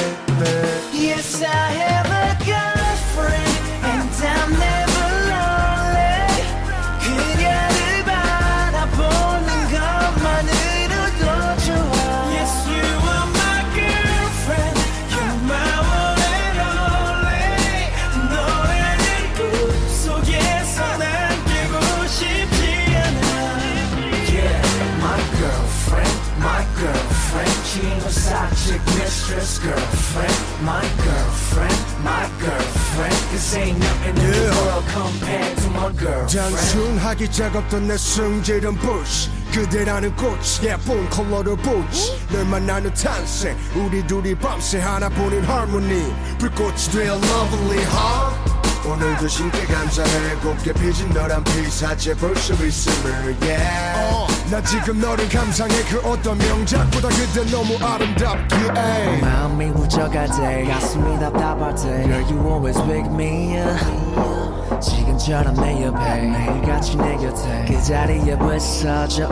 mistress 29.31 29.59
girlfriend, 29.59 30.65
my 30.65 30.83
girlfriend, 31.05 32.05
my 32.05 32.29
girlfriend. 32.41 33.15
Cause 33.31 33.57
ain't 33.57 33.79
nothing 33.79 34.17
in 34.17 34.33
the 34.33 34.63
world 34.65 34.85
compared 34.89 35.57
to 35.59 35.71
my 35.71 35.93
girlfriend. 35.93 36.57
단순하기 36.57 37.31
작업던 37.31 37.87
내 37.89 37.97
승질은 37.97 38.75
bush 38.79 39.31
그대라는 39.53 40.15
꽃 40.17 40.39
예쁜 40.63 41.09
컬러를 41.11 41.57
보지 41.57 42.19
널 42.33 42.45
만나는 42.45 42.93
탄생 42.95 43.57
우리 43.75 44.07
둘이 44.07 44.35
밤새 44.35 44.81
하나뿐인 44.81 45.45
harmony 45.45 46.13
불꽃이 46.39 46.77
되어 46.93 47.15
lovely 47.17 47.85
huh? 47.85 48.50
오늘도 48.91 49.29
신께 49.29 49.65
감사해. 49.67 50.35
곱게 50.43 50.73
피진 50.73 51.09
너란 51.11 51.45
피사체 51.45 52.13
볼수 52.15 52.55
있음을 52.55 53.37
yeah. 53.41 54.51
나 54.51 54.61
지금 54.63 55.01
너를 55.01 55.29
감상해. 55.29 55.73
그 55.85 56.01
어떤 56.01 56.37
명작보다 56.37 57.09
그대 57.09 57.45
너무 57.53 57.79
아름답기에 57.81 59.21
마음이 59.21 59.67
우져갈 59.67 60.27
때 60.27 60.65
가슴이 60.65 61.21
답답할 61.21 61.75
때. 61.77 62.03
Girl 62.03 62.25
you 62.25 62.49
always 62.49 62.79
wake 62.81 63.07
me 63.13 63.59
up. 63.61 64.81
지금처럼 64.81 65.55
내 65.55 65.87
옆에. 65.87 66.23
매일같이 66.23 66.97
내 66.97 67.17
곁에. 67.17 67.67
그 67.69 67.81
자리에 67.85 68.37
왜 68.41 68.59
서져 68.59 69.29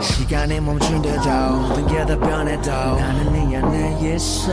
시간이 0.00 0.60
멈춘데도 0.60 1.28
모든 1.28 1.86
게다 1.86 2.18
변해도 2.18 2.70
나는 2.70 3.32
네 3.32 3.56
안에 3.58 4.14
있어. 4.14 4.52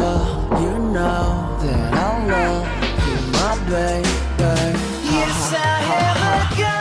You 0.52 0.76
know 0.92 1.58
that 1.62 1.94
I 1.94 2.28
love 2.28 2.68
you 2.68 3.05
my 3.46 3.56
baby 3.70 4.10
Yes 5.06 5.54
I 5.54 5.78
have 5.92 6.22
a 6.32 6.56
girlfriend 6.58 6.75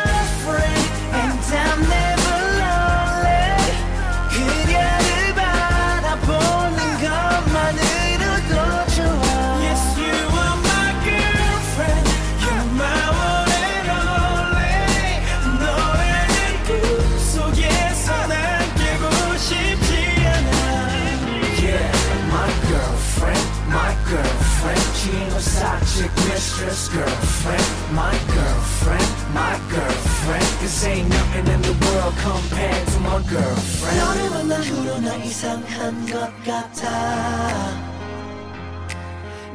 mistress 26.67 26.89
girlfriend 26.89 27.95
my 27.95 28.15
girlfriend 28.35 29.35
my 29.35 29.59
girlfriend 29.71 30.47
cause 30.61 30.85
ain't 30.87 31.09
nothing 31.09 31.47
in 31.55 31.63
the 31.63 31.75
world 31.85 32.15
compared 32.23 32.87
to 32.89 33.01
my 33.01 33.21
girlfriend 33.29 33.99
너를 34.01 34.31
만난 34.31 34.63
후로 34.63 34.99
나 35.01 35.15
이상한 35.17 36.07
것 36.07 36.31
같아 36.45 37.85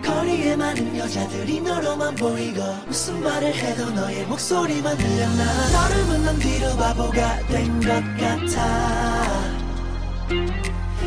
거리에 0.04 0.56
많은 0.56 0.98
여자들이 0.98 1.62
너로만 1.62 2.15
보이고 2.15 2.62
무슨 2.88 3.22
말을 3.24 3.54
해도 3.54 3.89
너의 3.91 4.26
목소리만 4.26 4.98
들려나 4.98 5.69
너를 5.72 6.06
만난 6.06 6.39
뒤로 6.39 6.76
바보가 6.76 7.39
된 7.48 7.80
것 7.80 8.04
같아 8.19 9.50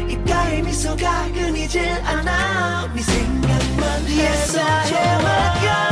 입가에 0.09 0.63
미소가 0.63 1.33
끊이질 1.33 1.89
않아 2.05 2.93
네 2.93 3.03
생각만 3.03 4.07
해서 4.07 4.61
girlfriend 4.87 5.92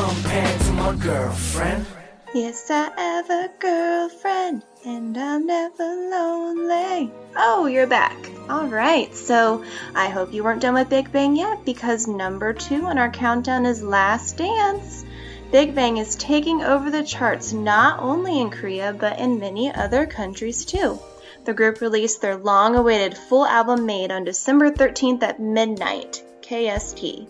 compared 0.00 0.60
to 0.62 0.72
my 0.72 0.94
girlfriend 0.94 1.86
Yes, 2.32 2.70
I 2.70 2.90
have 2.96 3.28
a 3.28 3.50
girlfriend, 3.58 4.62
and 4.86 5.18
I'm 5.18 5.46
never 5.46 5.84
lonely. 5.84 7.10
Oh, 7.36 7.66
you're 7.66 7.88
back. 7.88 8.16
All 8.48 8.66
right, 8.66 9.12
so 9.16 9.64
I 9.96 10.08
hope 10.08 10.32
you 10.32 10.44
weren't 10.44 10.62
done 10.62 10.74
with 10.74 10.88
Big 10.88 11.10
Bang 11.10 11.34
yet 11.34 11.64
because 11.64 12.06
number 12.06 12.52
two 12.52 12.86
on 12.86 12.98
our 12.98 13.10
countdown 13.10 13.66
is 13.66 13.82
Last 13.82 14.36
Dance. 14.36 15.04
Big 15.50 15.74
Bang 15.74 15.96
is 15.96 16.14
taking 16.14 16.62
over 16.62 16.88
the 16.88 17.02
charts 17.02 17.52
not 17.52 17.98
only 17.98 18.40
in 18.40 18.50
Korea 18.50 18.92
but 18.92 19.18
in 19.18 19.40
many 19.40 19.74
other 19.74 20.06
countries 20.06 20.64
too. 20.64 21.00
The 21.44 21.54
group 21.54 21.80
released 21.80 22.22
their 22.22 22.36
long 22.36 22.76
awaited 22.76 23.18
full 23.18 23.44
album 23.44 23.86
made 23.86 24.12
on 24.12 24.22
December 24.22 24.70
13th 24.70 25.24
at 25.24 25.40
midnight, 25.40 26.22
KST. 26.42 27.26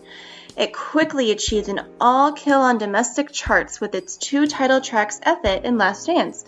It 0.57 0.73
quickly 0.73 1.31
achieved 1.31 1.69
an 1.69 1.81
all 1.99 2.33
kill 2.33 2.59
on 2.59 2.77
domestic 2.77 3.31
charts 3.31 3.79
with 3.79 3.95
its 3.95 4.17
two 4.17 4.47
title 4.47 4.81
tracks, 4.81 5.19
F 5.23 5.45
It 5.45 5.63
and 5.63 5.77
Last 5.77 6.07
Dance, 6.07 6.43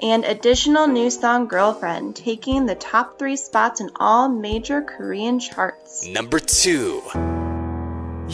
and 0.00 0.24
additional 0.24 0.86
new 0.86 1.08
song 1.08 1.46
Girlfriend, 1.46 2.16
taking 2.16 2.66
the 2.66 2.74
top 2.74 3.18
three 3.18 3.36
spots 3.36 3.80
in 3.80 3.90
all 3.96 4.28
major 4.28 4.82
Korean 4.82 5.38
charts. 5.38 6.06
Number 6.06 6.38
two. 6.38 7.02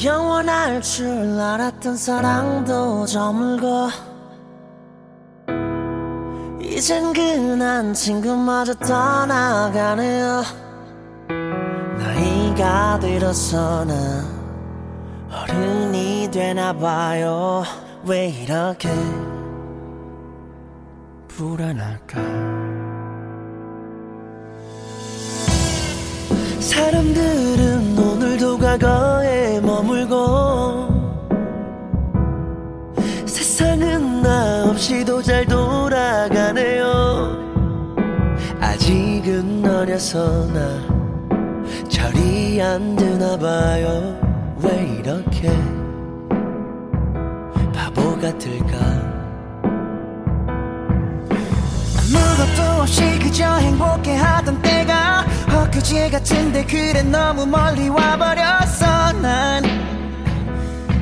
영원할 0.03 0.81
줄 0.81 1.07
알았던 1.39 1.97
사랑도 1.97 3.05
저물고 3.05 3.91
이젠 6.63 7.13
그난 7.13 7.93
친구마저 7.93 8.73
떠나가네요 8.75 10.43
나이가 11.99 12.99
들어서는 13.01 14.42
어른이 15.33 16.31
되나봐요. 16.31 17.65
왜 18.05 18.29
이렇게 18.29 18.91
불안할까? 21.29 22.21
사람들은 26.61 27.99
오늘도 27.99 28.59
과거에 28.59 29.61
머물고 29.61 30.93
세상은 33.27 34.23
나 34.23 34.67
없이도 34.69 35.23
잘 35.23 35.47
돌아가네요. 35.47 37.41
아직은 38.61 39.65
어려서 39.65 40.47
나 40.49 40.83
절이 41.89 42.61
안 42.61 42.97
드나 42.97 43.37
봐요 43.39 44.32
왜 44.63 44.97
이렇게 44.99 45.49
바보 47.75 48.17
같을까? 48.19 48.79
아무것도 51.99 52.83
없이 52.83 53.19
그저 53.19 53.57
행복해 53.57 54.17
하던 54.17 54.63
때가 54.63 55.27
엊그제 55.53 56.11
같은데 56.11 56.65
그래 56.65 57.03
너무 57.03 57.47
멀리 57.47 57.89
와버렸어. 57.89 59.13
난 59.21 59.63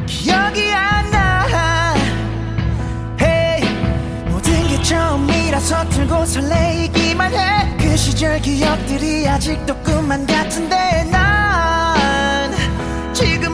기억이 0.07 0.73
안 0.73 1.11
나. 1.11 1.95
hey, 3.21 3.63
모든 4.31 4.69
게 4.69 4.83
처음이라 4.83 5.61
서툴고 5.61 6.25
설레이기만 6.25 7.35
해. 7.35 7.77
그 7.79 7.97
시절 7.97 8.41
기억들이 8.41 9.29
아직도 9.29 9.77
꿈만 9.83 10.27
같은데 10.27 11.05
난 11.11 12.53
지금 13.13 13.50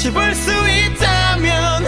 다시 0.00 0.10
볼 0.14 0.34
수 0.34 0.50
있다면 0.50 1.84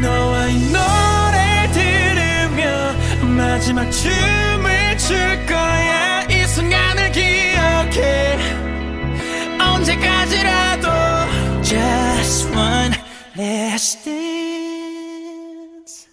너와 0.00 0.46
이 0.46 0.70
노래 0.70 1.68
들으며 1.72 2.94
마지막 3.26 3.90
춤을 3.90 4.96
출 4.96 5.16
거야. 5.46 6.22
이 6.30 6.46
순간을 6.46 7.10
기억해. 7.10 8.38
언제까지라도 9.58 10.88
Just 11.60 12.48
one 12.52 12.94
last 13.36 14.04
dance. 14.04 16.06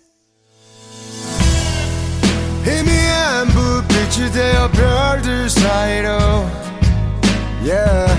희미한 2.66 3.48
불빛이 3.50 4.32
되어 4.32 4.72
별들 4.72 5.48
사이로. 5.52 6.50
Yeah 7.64 8.11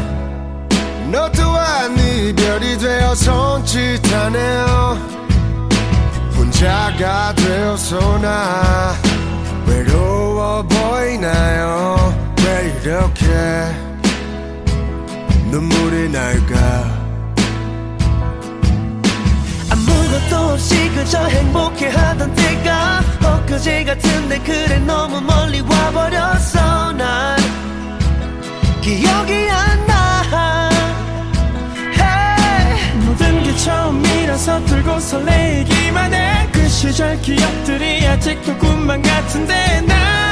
너 1.13 1.31
또한 1.31 1.95
이별이 1.99 2.79
되어 2.79 3.15
손짓하네요. 3.15 4.67
혼자가 6.35 7.35
되어서 7.35 8.19
나 8.19 8.95
외로워 9.67 10.63
보이나요? 10.63 12.15
왜 12.43 12.81
이렇게 12.83 13.25
눈물이 15.51 16.09
날까? 16.09 17.03
아무것도 19.71 20.37
없이 20.55 20.89
그저 20.95 21.27
행복해하던 21.27 22.35
때가 22.35 23.01
엊그제 23.23 23.85
같은데 23.85 24.39
그래 24.39 24.79
너무 24.79 25.21
멀리 25.21 25.61
와버렸어 25.61 26.93
난. 26.93 27.37
기억이 28.81 29.51
안 29.51 29.72
서툴고 34.43 34.99
설레이기만 34.99 36.13
해. 36.13 36.49
그 36.51 36.69
시절 36.69 37.21
기억들이 37.21 38.05
아직도 38.05 38.59
꿈만 38.59 39.01
같은데 39.01 39.81
난 39.83 40.32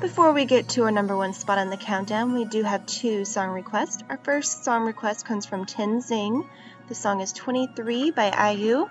Before 0.00 0.32
we 0.32 0.44
get 0.44 0.68
to 0.70 0.84
our 0.84 0.92
number 0.92 1.16
one 1.16 1.32
spot 1.32 1.58
on 1.58 1.70
the 1.70 1.76
countdown, 1.76 2.32
we 2.32 2.44
do 2.44 2.62
have 2.62 2.86
two 2.86 3.24
song 3.24 3.50
requests. 3.50 4.04
Our 4.08 4.18
first 4.18 4.62
song 4.64 4.86
request 4.86 5.26
comes 5.26 5.44
from 5.44 5.66
Tenzing. 5.66 6.46
The 6.86 6.94
song 6.94 7.20
is 7.20 7.32
23 7.32 8.12
by 8.12 8.52
IU. 8.52 8.88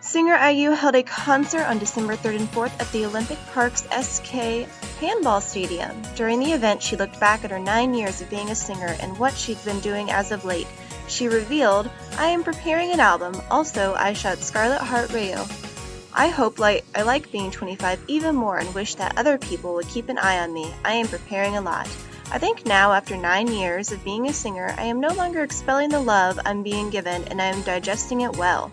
Singer 0.00 0.34
IU 0.34 0.72
held 0.72 0.96
a 0.96 1.04
concert 1.04 1.62
on 1.62 1.78
December 1.78 2.16
3rd 2.16 2.40
and 2.40 2.50
4th 2.50 2.80
at 2.80 2.90
the 2.90 3.06
Olympic 3.06 3.38
Park's 3.52 3.86
SK 3.96 4.66
Handball 4.98 5.40
Stadium. 5.40 6.02
During 6.16 6.40
the 6.40 6.50
event, 6.50 6.82
she 6.82 6.96
looked 6.96 7.20
back 7.20 7.44
at 7.44 7.52
her 7.52 7.60
nine 7.60 7.94
years 7.94 8.20
of 8.20 8.28
being 8.28 8.50
a 8.50 8.54
singer 8.56 8.96
and 8.98 9.16
what 9.16 9.34
she'd 9.34 9.64
been 9.64 9.78
doing 9.78 10.10
as 10.10 10.32
of 10.32 10.44
late. 10.44 10.66
She 11.06 11.28
revealed, 11.28 11.88
I 12.18 12.26
am 12.26 12.42
preparing 12.42 12.90
an 12.90 12.98
album. 12.98 13.40
Also, 13.48 13.94
I 13.94 14.12
shot 14.12 14.38
Scarlet 14.38 14.80
Heart 14.80 15.10
Ryeo. 15.10 15.73
I 16.16 16.28
hope 16.28 16.60
like 16.60 16.84
I 16.94 17.02
like 17.02 17.32
being 17.32 17.50
25 17.50 18.04
even 18.06 18.36
more 18.36 18.58
and 18.58 18.72
wish 18.72 18.94
that 18.94 19.18
other 19.18 19.36
people 19.36 19.74
would 19.74 19.88
keep 19.88 20.08
an 20.08 20.18
eye 20.18 20.38
on 20.38 20.54
me. 20.54 20.72
I 20.84 20.92
am 20.92 21.08
preparing 21.08 21.56
a 21.56 21.60
lot. 21.60 21.88
I 22.30 22.38
think 22.38 22.64
now, 22.64 22.92
after 22.92 23.16
nine 23.16 23.48
years 23.48 23.90
of 23.90 24.04
being 24.04 24.28
a 24.28 24.32
singer, 24.32 24.74
I 24.78 24.84
am 24.84 25.00
no 25.00 25.12
longer 25.14 25.42
expelling 25.42 25.88
the 25.88 26.00
love 26.00 26.38
I'm 26.44 26.62
being 26.62 26.88
given 26.90 27.24
and 27.24 27.42
I 27.42 27.46
am 27.46 27.62
digesting 27.62 28.20
it 28.20 28.36
well. 28.36 28.70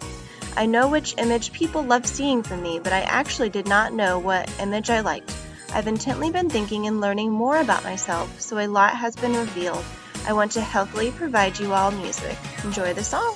I 0.56 0.68
know 0.68 0.88
which 0.88 1.16
image 1.18 1.52
people 1.52 1.82
love 1.82 2.06
seeing 2.06 2.44
from 2.44 2.62
me, 2.62 2.78
but 2.78 2.94
I 2.94 3.02
actually 3.02 3.50
did 3.50 3.68
not 3.68 3.94
know 3.94 4.20
what 4.20 4.52
image 4.60 4.92
I 4.92 5.00
liked. 5.00 5.36
I've 5.74 5.88
intently 5.88 6.30
been 6.30 6.50
thinking 6.50 6.86
and 6.86 7.02
learning 7.02 7.32
more 7.32 7.60
about 7.60 7.84
myself, 7.84 8.40
so 8.40 8.60
a 8.60 8.68
lot 8.68 8.94
has 8.96 9.16
been 9.16 9.34
revealed. 9.34 9.84
I 10.28 10.34
want 10.34 10.52
to 10.52 10.62
healthily 10.62 11.12
provide 11.12 11.58
you 11.58 11.74
all 11.74 11.90
music. 11.90 12.38
Enjoy 12.64 12.94
the 12.94 13.04
song. 13.04 13.36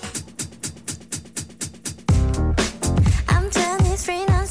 I'm 3.95 4.01
free 4.03 4.25
난 4.25 4.44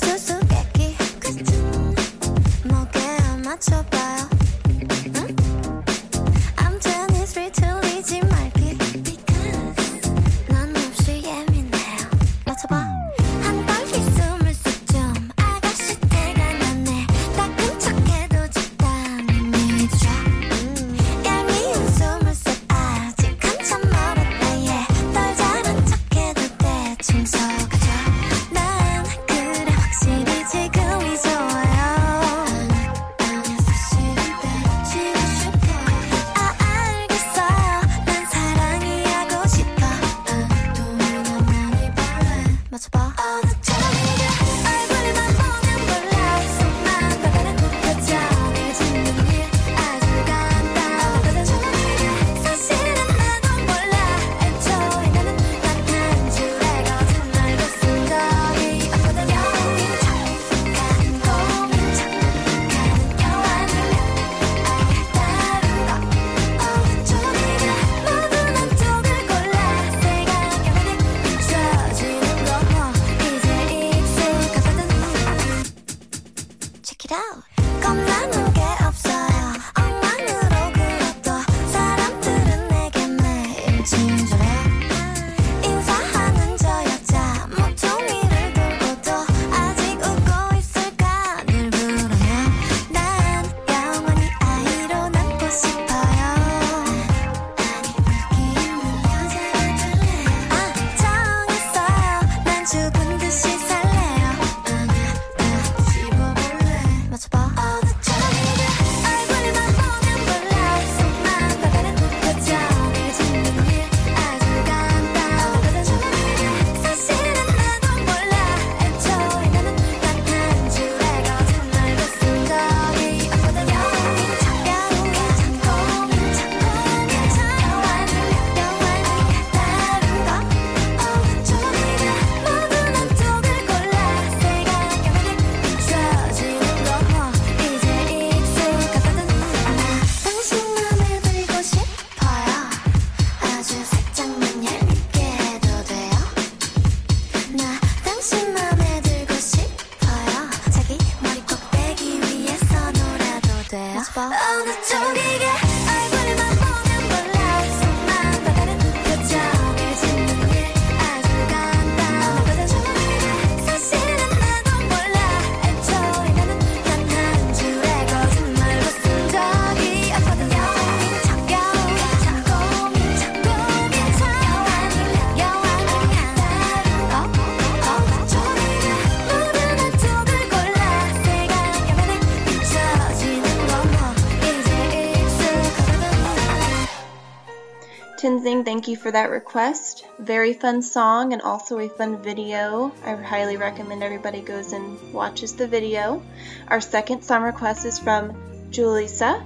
Thank 188.45 188.89
you 188.89 188.97
for 188.97 189.11
that 189.11 189.31
request. 189.31 190.05
Very 190.19 190.53
fun 190.53 190.83
song 190.83 191.33
and 191.33 191.41
also 191.41 191.79
a 191.79 191.89
fun 191.89 192.23
video. 192.23 192.93
I 193.03 193.15
highly 193.15 193.57
recommend 193.57 194.03
everybody 194.03 194.43
goes 194.43 194.75
and 194.75 194.99
watches 195.15 195.55
the 195.55 195.67
video. 195.67 196.23
Our 196.69 196.83
second 196.83 197.23
song 197.23 197.43
request 197.43 197.87
is 197.87 197.99
from 197.99 198.35
Julissa. 198.71 199.43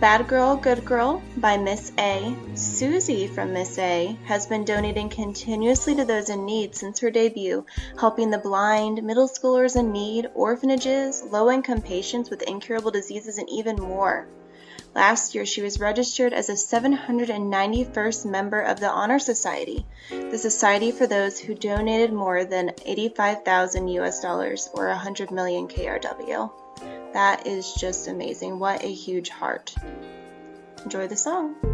Bad 0.00 0.26
Girl, 0.26 0.56
Good 0.56 0.86
Girl 0.86 1.22
by 1.36 1.58
Miss 1.58 1.92
A. 1.98 2.34
Suzy 2.54 3.26
from 3.26 3.52
Miss 3.52 3.78
A 3.78 4.16
has 4.24 4.46
been 4.46 4.64
donating 4.64 5.10
continuously 5.10 5.94
to 5.96 6.06
those 6.06 6.30
in 6.30 6.46
need 6.46 6.74
since 6.74 7.00
her 7.00 7.10
debut, 7.10 7.66
helping 8.00 8.30
the 8.30 8.38
blind, 8.38 9.02
middle 9.02 9.28
schoolers 9.28 9.76
in 9.76 9.92
need, 9.92 10.30
orphanages, 10.32 11.22
low 11.24 11.50
income 11.50 11.82
patients 11.82 12.30
with 12.30 12.40
incurable 12.48 12.90
diseases, 12.90 13.36
and 13.36 13.50
even 13.50 13.76
more. 13.76 14.26
Last 14.94 15.34
year, 15.34 15.44
she 15.44 15.60
was 15.60 15.80
registered 15.80 16.32
as 16.32 16.48
a 16.48 16.52
791st 16.52 18.26
member 18.26 18.60
of 18.60 18.78
the 18.78 18.88
Honor 18.88 19.18
Society, 19.18 19.84
the 20.08 20.38
society 20.38 20.92
for 20.92 21.08
those 21.08 21.40
who 21.40 21.56
donated 21.56 22.12
more 22.12 22.44
than 22.44 22.70
85,000 22.86 23.88
US 23.88 24.20
dollars 24.20 24.70
or 24.72 24.86
100 24.86 25.32
million 25.32 25.66
KRW. 25.66 26.48
That 27.12 27.48
is 27.48 27.74
just 27.74 28.06
amazing. 28.06 28.60
What 28.60 28.84
a 28.84 28.92
huge 28.92 29.30
heart. 29.30 29.74
Enjoy 30.84 31.08
the 31.08 31.16
song. 31.16 31.56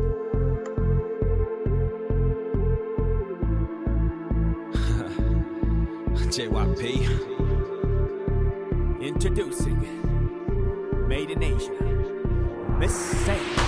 JYP 6.30 6.86
introducing 9.02 11.08
Made 11.08 11.30
in 11.30 11.42
Asia. 11.42 11.89
This 12.80 13.28
ain't. 13.28 13.60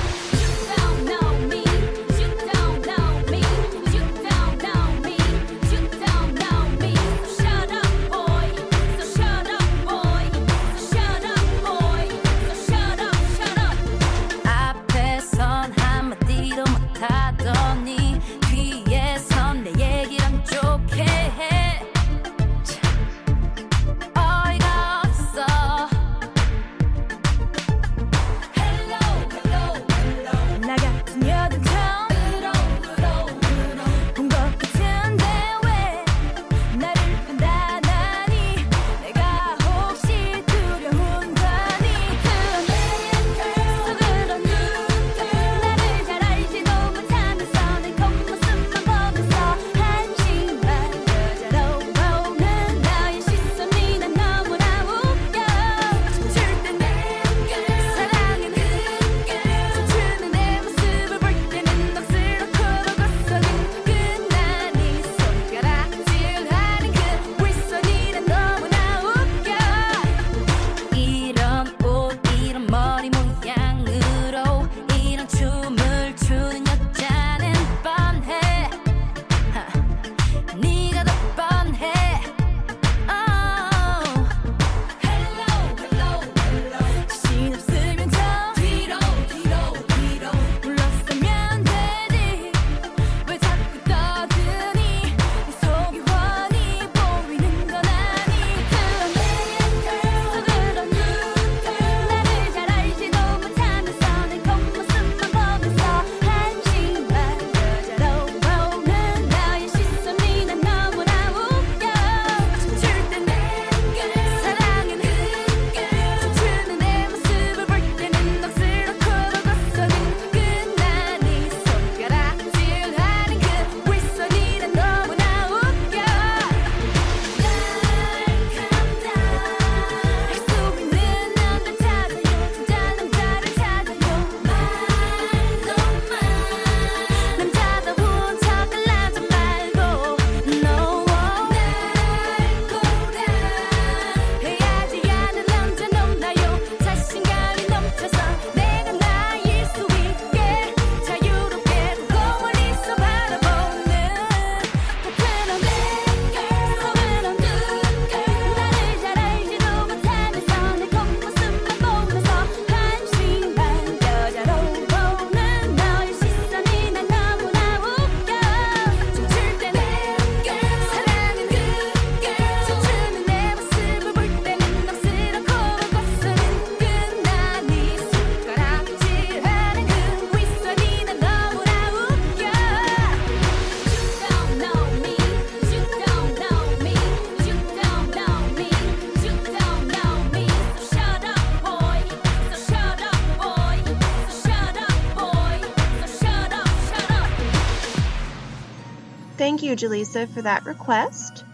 you, 199.81 199.89
Julissa, 199.89 200.29
for 200.29 200.43
that 200.43 200.67
request. 200.67 201.45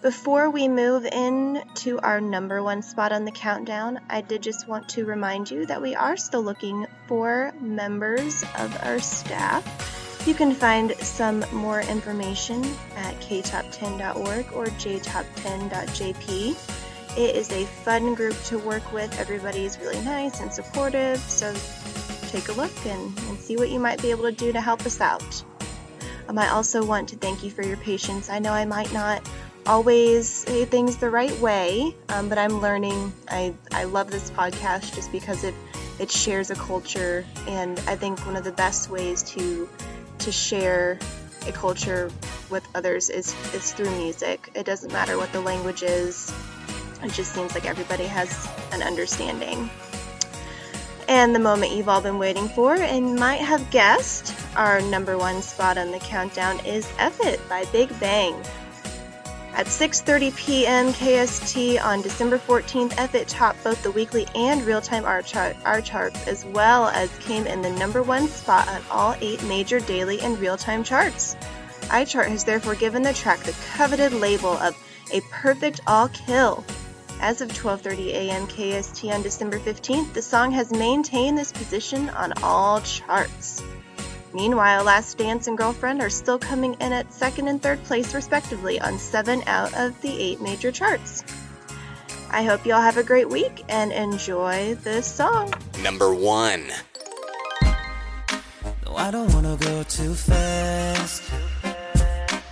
Before 0.00 0.48
we 0.50 0.68
move 0.68 1.04
in 1.04 1.62
to 1.76 1.98
our 2.00 2.20
number 2.20 2.62
one 2.62 2.82
spot 2.82 3.12
on 3.12 3.24
the 3.24 3.30
countdown, 3.30 4.00
I 4.08 4.20
did 4.22 4.42
just 4.42 4.68
want 4.68 4.88
to 4.90 5.04
remind 5.04 5.50
you 5.50 5.66
that 5.66 5.82
we 5.82 5.94
are 5.94 6.16
still 6.16 6.42
looking 6.42 6.86
for 7.06 7.52
members 7.60 8.42
of 8.58 8.76
our 8.84 8.98
staff. 8.98 10.22
You 10.26 10.34
can 10.34 10.54
find 10.54 10.92
some 10.98 11.44
more 11.52 11.80
information 11.82 12.64
at 12.96 13.14
ktop10.org 13.20 14.52
or 14.52 14.66
jtop10.jp. 14.66 16.56
It 17.18 17.36
is 17.36 17.50
a 17.52 17.64
fun 17.64 18.14
group 18.14 18.40
to 18.44 18.58
work 18.58 18.92
with. 18.92 19.18
Everybody 19.18 19.64
is 19.64 19.78
really 19.78 20.02
nice 20.02 20.40
and 20.40 20.52
supportive, 20.52 21.18
so 21.18 21.54
take 22.28 22.48
a 22.48 22.52
look 22.52 22.86
and, 22.86 23.18
and 23.18 23.38
see 23.38 23.56
what 23.56 23.70
you 23.70 23.78
might 23.80 24.00
be 24.00 24.10
able 24.10 24.24
to 24.24 24.32
do 24.32 24.52
to 24.52 24.60
help 24.60 24.84
us 24.86 25.00
out. 25.00 25.44
Um, 26.28 26.38
I 26.38 26.48
also 26.48 26.84
want 26.84 27.08
to 27.10 27.16
thank 27.16 27.42
you 27.42 27.50
for 27.50 27.62
your 27.62 27.76
patience. 27.76 28.28
I 28.28 28.38
know 28.38 28.52
I 28.52 28.64
might 28.64 28.92
not 28.92 29.28
always 29.66 30.28
say 30.28 30.64
things 30.64 30.96
the 30.96 31.10
right 31.10 31.36
way, 31.40 31.94
um, 32.08 32.28
but 32.28 32.38
I'm 32.38 32.60
learning. 32.60 33.12
I, 33.28 33.54
I 33.72 33.84
love 33.84 34.10
this 34.10 34.30
podcast 34.30 34.94
just 34.94 35.12
because 35.12 35.44
it, 35.44 35.54
it 35.98 36.10
shares 36.10 36.50
a 36.50 36.54
culture, 36.54 37.24
and 37.46 37.78
I 37.86 37.96
think 37.96 38.24
one 38.26 38.36
of 38.36 38.44
the 38.44 38.52
best 38.52 38.90
ways 38.90 39.22
to 39.34 39.68
to 40.18 40.32
share 40.32 40.98
a 41.46 41.52
culture 41.52 42.10
with 42.50 42.66
others 42.74 43.10
is, 43.10 43.34
is 43.54 43.72
through 43.72 43.90
music. 43.98 44.50
It 44.54 44.64
doesn't 44.64 44.92
matter 44.92 45.16
what 45.18 45.32
the 45.32 45.40
language 45.40 45.82
is, 45.82 46.32
it 47.02 47.12
just 47.12 47.32
seems 47.32 47.54
like 47.54 47.66
everybody 47.66 48.04
has 48.04 48.48
an 48.72 48.82
understanding. 48.82 49.70
And 51.08 51.34
the 51.34 51.38
moment 51.38 51.72
you've 51.72 51.88
all 51.88 52.00
been 52.00 52.18
waiting 52.18 52.48
for 52.48 52.74
and 52.74 53.14
might 53.14 53.40
have 53.40 53.70
guessed, 53.70 54.34
our 54.56 54.80
number 54.80 55.16
one 55.18 55.42
spot 55.42 55.78
on 55.78 55.92
the 55.92 55.98
countdown 55.98 56.58
is 56.64 56.88
F 56.98 57.20
It 57.20 57.46
by 57.48 57.64
Big 57.66 57.88
Bang. 58.00 58.34
At 59.54 59.66
6:30 59.66 60.36
p.m. 60.36 60.92
KST 60.92 61.82
on 61.82 62.02
December 62.02 62.38
14th, 62.38 62.94
F 62.98 63.14
It 63.14 63.28
topped 63.28 63.62
both 63.64 63.82
the 63.82 63.90
weekly 63.90 64.26
and 64.34 64.62
real-time 64.66 65.04
R, 65.04 65.22
R 65.64 65.80
charts, 65.80 66.26
as 66.26 66.44
well 66.46 66.88
as 66.88 67.10
came 67.20 67.46
in 67.46 67.62
the 67.62 67.70
number 67.70 68.02
one 68.02 68.28
spot 68.28 68.68
on 68.68 68.82
all 68.90 69.14
eight 69.20 69.42
major 69.44 69.80
daily 69.80 70.20
and 70.20 70.38
real-time 70.38 70.84
charts. 70.84 71.36
iChart 71.88 72.28
has 72.28 72.44
therefore 72.44 72.74
given 72.74 73.02
the 73.02 73.14
track 73.14 73.40
the 73.40 73.56
coveted 73.74 74.12
label 74.12 74.52
of 74.58 74.76
a 75.12 75.20
perfect 75.30 75.80
all 75.86 76.08
kill. 76.08 76.64
As 77.20 77.40
of 77.40 77.48
12:30 77.48 78.08
a.m. 78.08 78.46
KST 78.46 79.10
on 79.10 79.22
December 79.22 79.58
15th, 79.58 80.12
the 80.12 80.20
song 80.20 80.52
has 80.52 80.70
maintained 80.70 81.38
this 81.38 81.52
position 81.52 82.10
on 82.10 82.34
all 82.42 82.80
charts. 82.82 83.62
Meanwhile, 84.36 84.84
Last 84.84 85.16
Dance 85.16 85.46
and 85.46 85.56
Girlfriend 85.56 86.02
are 86.02 86.10
still 86.10 86.38
coming 86.38 86.74
in 86.74 86.92
at 86.92 87.10
second 87.10 87.48
and 87.48 87.62
third 87.62 87.82
place, 87.84 88.12
respectively, 88.14 88.78
on 88.78 88.98
seven 88.98 89.42
out 89.46 89.72
of 89.72 89.98
the 90.02 90.10
eight 90.10 90.42
major 90.42 90.70
charts. 90.70 91.24
I 92.30 92.42
hope 92.42 92.66
you 92.66 92.74
all 92.74 92.82
have 92.82 92.98
a 92.98 93.02
great 93.02 93.30
week 93.30 93.64
and 93.70 93.92
enjoy 93.92 94.74
this 94.84 95.06
song. 95.06 95.54
Number 95.82 96.14
1. 96.14 96.70
No, 98.84 98.94
I 98.94 99.10
don't 99.10 99.32
wanna 99.32 99.56
go 99.56 99.82
too 99.84 100.12
fast. 100.12 101.22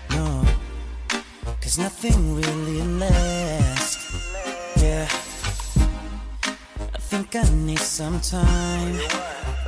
No, 0.09 0.43
cause 1.61 1.77
nothing 1.77 2.35
really 2.35 2.81
lasts. 2.81 4.33
Yeah, 4.79 5.07
I 5.11 5.24
think 7.23 7.37
I 7.37 7.49
need 7.55 7.79
some 7.79 8.19
time, 8.21 8.99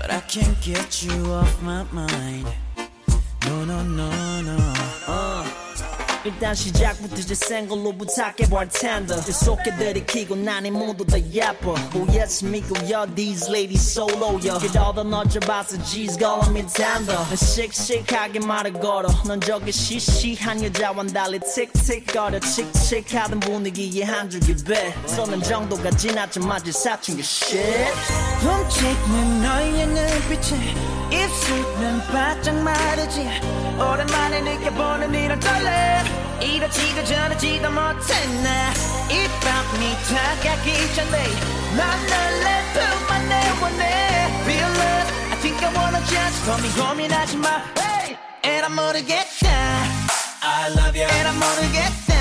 but 0.00 0.10
I 0.10 0.18
can't 0.26 0.60
get 0.60 1.04
you 1.04 1.32
off 1.32 1.62
my 1.62 1.84
mind. 1.92 2.44
No, 3.46 3.64
no, 3.64 3.84
no, 3.84 4.40
no. 4.42 4.74
어. 5.06 5.45
일단 6.25 6.53
시작부터 6.53 7.15
이제 7.15 7.33
생걸로 7.33 7.91
부탁해볼 7.97 8.69
텐데 8.69 9.15
계속해 9.25 9.75
들이키고 9.75 10.35
나니 10.35 10.69
모두 10.69 11.03
다 11.03 11.17
예뻐 11.19 11.73
Oh 11.95 12.05
yes 12.15 12.45
믿고요 12.45 13.07
these 13.15 13.49
ladies 13.49 13.81
solo요 13.91 14.59
그러다 14.59 15.03
너저 15.03 15.39
봐서 15.39 15.77
G's 15.77 16.19
calling 16.19 16.51
me 16.51 16.63
tender 16.67 17.17
난 17.17 17.35
씩씩하게 17.35 18.39
말을 18.39 18.73
걸어 18.73 19.09
넌 19.25 19.41
저기 19.41 19.71
시시한 19.71 20.63
여자와는 20.63 21.11
달리 21.11 21.39
틱틱거려 21.39 22.39
칙칙하던 22.39 23.39
분위기에 23.39 24.03
한 24.03 24.29
줄기 24.29 24.53
배 24.63 24.93
쏘는 25.07 25.41
정도가 25.41 25.89
지나자마자 25.91 26.71
사춘기 26.71 27.21
shit 27.21 27.91
훔치는 28.41 29.41
너의 29.41 29.87
눈빛에 29.87 31.04
입술은 31.11 31.99
바짝 32.07 32.55
마르지 32.55 33.27
오랜만에 33.77 34.41
느껴보는 34.41 35.13
이런 35.13 35.39
떨림 35.39 35.69
이러지도 36.41 37.03
저러지도 37.03 37.69
못해 37.69 38.25
나이 38.43 39.27
밤이 39.41 39.95
다가기 40.09 40.95
전에 40.95 41.23
난널내 41.75 42.63
품 42.73 42.81
안에 43.15 43.49
원해 43.61 44.27
Feel 44.43 44.63
love 44.63 45.11
I 45.31 45.37
think 45.41 45.65
I 45.65 45.73
wanna 45.75 46.01
just 46.05 46.45
고민 46.45 46.71
고민하지 46.73 47.37
마 47.37 47.63
hey! 47.77 48.17
에라 48.43 48.69
모르겠다 48.69 49.47
I 50.41 50.71
love 50.71 50.99
you 50.99 51.07
에라 51.09 51.31
모르겠다 51.33 52.13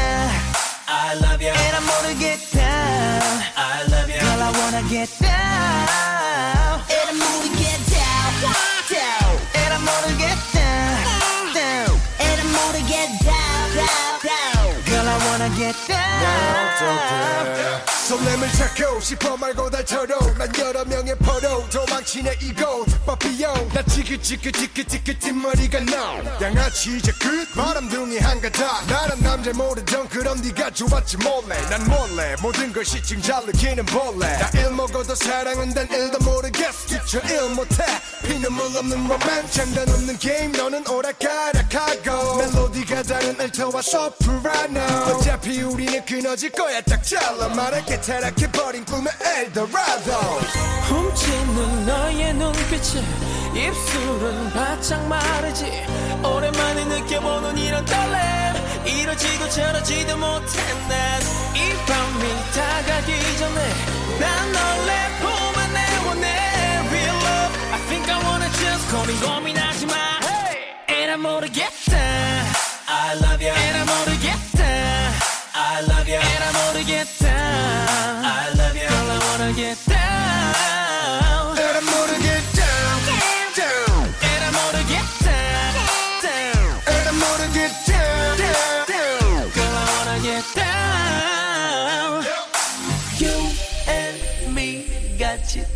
I 0.87 1.17
love 1.17 1.47
you 1.47 1.55
에라 1.55 1.81
모르겠다 1.81 2.61
I 3.57 3.83
love 3.85 4.13
you 4.13 4.21
Girl 4.21 4.43
I 4.43 4.53
wanna 4.53 4.89
get 4.89 5.19
down 5.19 6.14
Down 15.54 15.76
설렘을 18.06 18.52
찾고 18.52 19.00
싶어 19.00 19.36
말고 19.36 19.70
달처럼 19.72 20.38
난 20.38 20.48
여러 20.60 20.86
명의 20.86 21.16
포로 21.18 21.68
도망치네 21.70 22.38
이곳 22.40 22.86
빠삐용. 23.04 23.70
나 23.74 23.82
지긋지긋지긋지긋 23.82 25.20
뒷머리가 25.20 25.80
나 25.86 26.40
양아치 26.40 26.98
이제 26.98 27.12
끝. 27.14 27.52
바람둥이 27.56 28.20
한가닥. 28.20 28.86
나란 28.86 29.20
남자 29.22 29.52
모르던 29.54 30.08
그럼 30.10 30.40
네가 30.42 30.70
좋았지 30.70 31.18
몰래. 31.18 31.60
난 31.68 31.84
몰래 31.86 32.36
모든 32.42 32.72
걸 32.72 32.86
시층 32.86 33.20
잘 33.24 33.44
느끼는 33.46 33.86
벌레 33.88 34.38
나일 34.38 34.70
먹어도 34.72 35.16
사랑은 35.16 35.74
단 35.74 35.88
일도 35.90 36.20
모르겠어. 36.20 36.86
뒤쳐 36.88 37.20
일 37.28 37.50
못해. 37.56 37.84
피눈물 38.24 38.78
없는 38.78 39.08
로맨 39.08 39.50
장단 39.50 39.90
없는 39.90 40.20
게임. 40.20 40.52
너는 40.52 40.88
오락가락하고. 40.88 42.36
멜로디가 42.38 43.02
다른 43.02 43.42
알토와 43.42 43.82
소프라노 43.82 45.22
어차피 45.36 45.62
우리는 45.64 46.06
끊어질 46.06 46.50
거야. 46.52 46.80
딱 46.82 47.04
잘라 47.04 47.50
말할게. 47.50 48.00
타락해버린 48.00 48.86
꿈의 48.86 49.12
엘도라도. 49.22 50.12
훔치는 50.88 51.86
너의 51.86 52.34
눈빛에 52.36 53.04
입술은 53.54 54.52
바짝 54.54 55.06
마르지. 55.08 55.66
오랜만에 56.24 56.86
느껴보는 56.86 57.58
이런 57.58 57.84
떨림. 57.84 58.18
이러지도 58.86 59.50
저러지도 59.50 60.16
못해 60.18 60.62
난이 60.88 61.74
밤이 61.86 62.52
다가기 62.54 63.38
전에 63.38 63.74
난널내품 64.20 65.55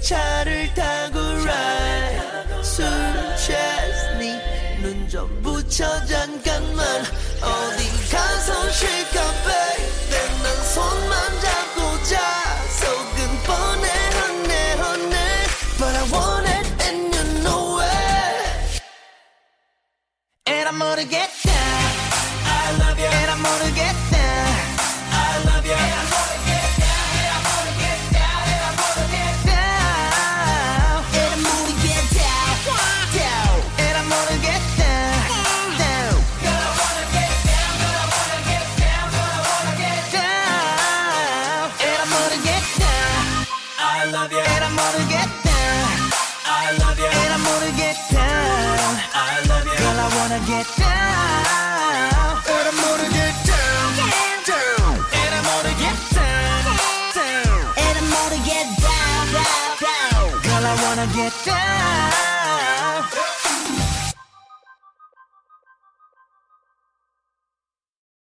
차를 0.09 0.73
타고 0.73 1.19
ride 1.19 2.63
술 2.63 2.83
취했니 3.37 4.81
눈 4.81 5.07
좀 5.07 5.29
붙여 5.43 5.85
잠깐만 6.07 7.03
어디 7.43 8.09
가서 8.09 8.71
쉴까 8.71 9.21
baby 9.45 10.41
난 10.41 10.63
손만 10.73 11.13
잡고 11.41 12.03
자 12.05 12.17
속은 12.79 13.43
뻔해 13.45 13.87
honey 14.17 14.71
honey 14.81 15.45
But 15.77 15.93
I 15.95 16.03
want 16.11 16.49
it 16.49 16.65
and 16.87 17.15
you 17.15 17.23
know 17.43 17.79
it 17.79 18.81
에라 20.47 20.71
모르 20.71 21.05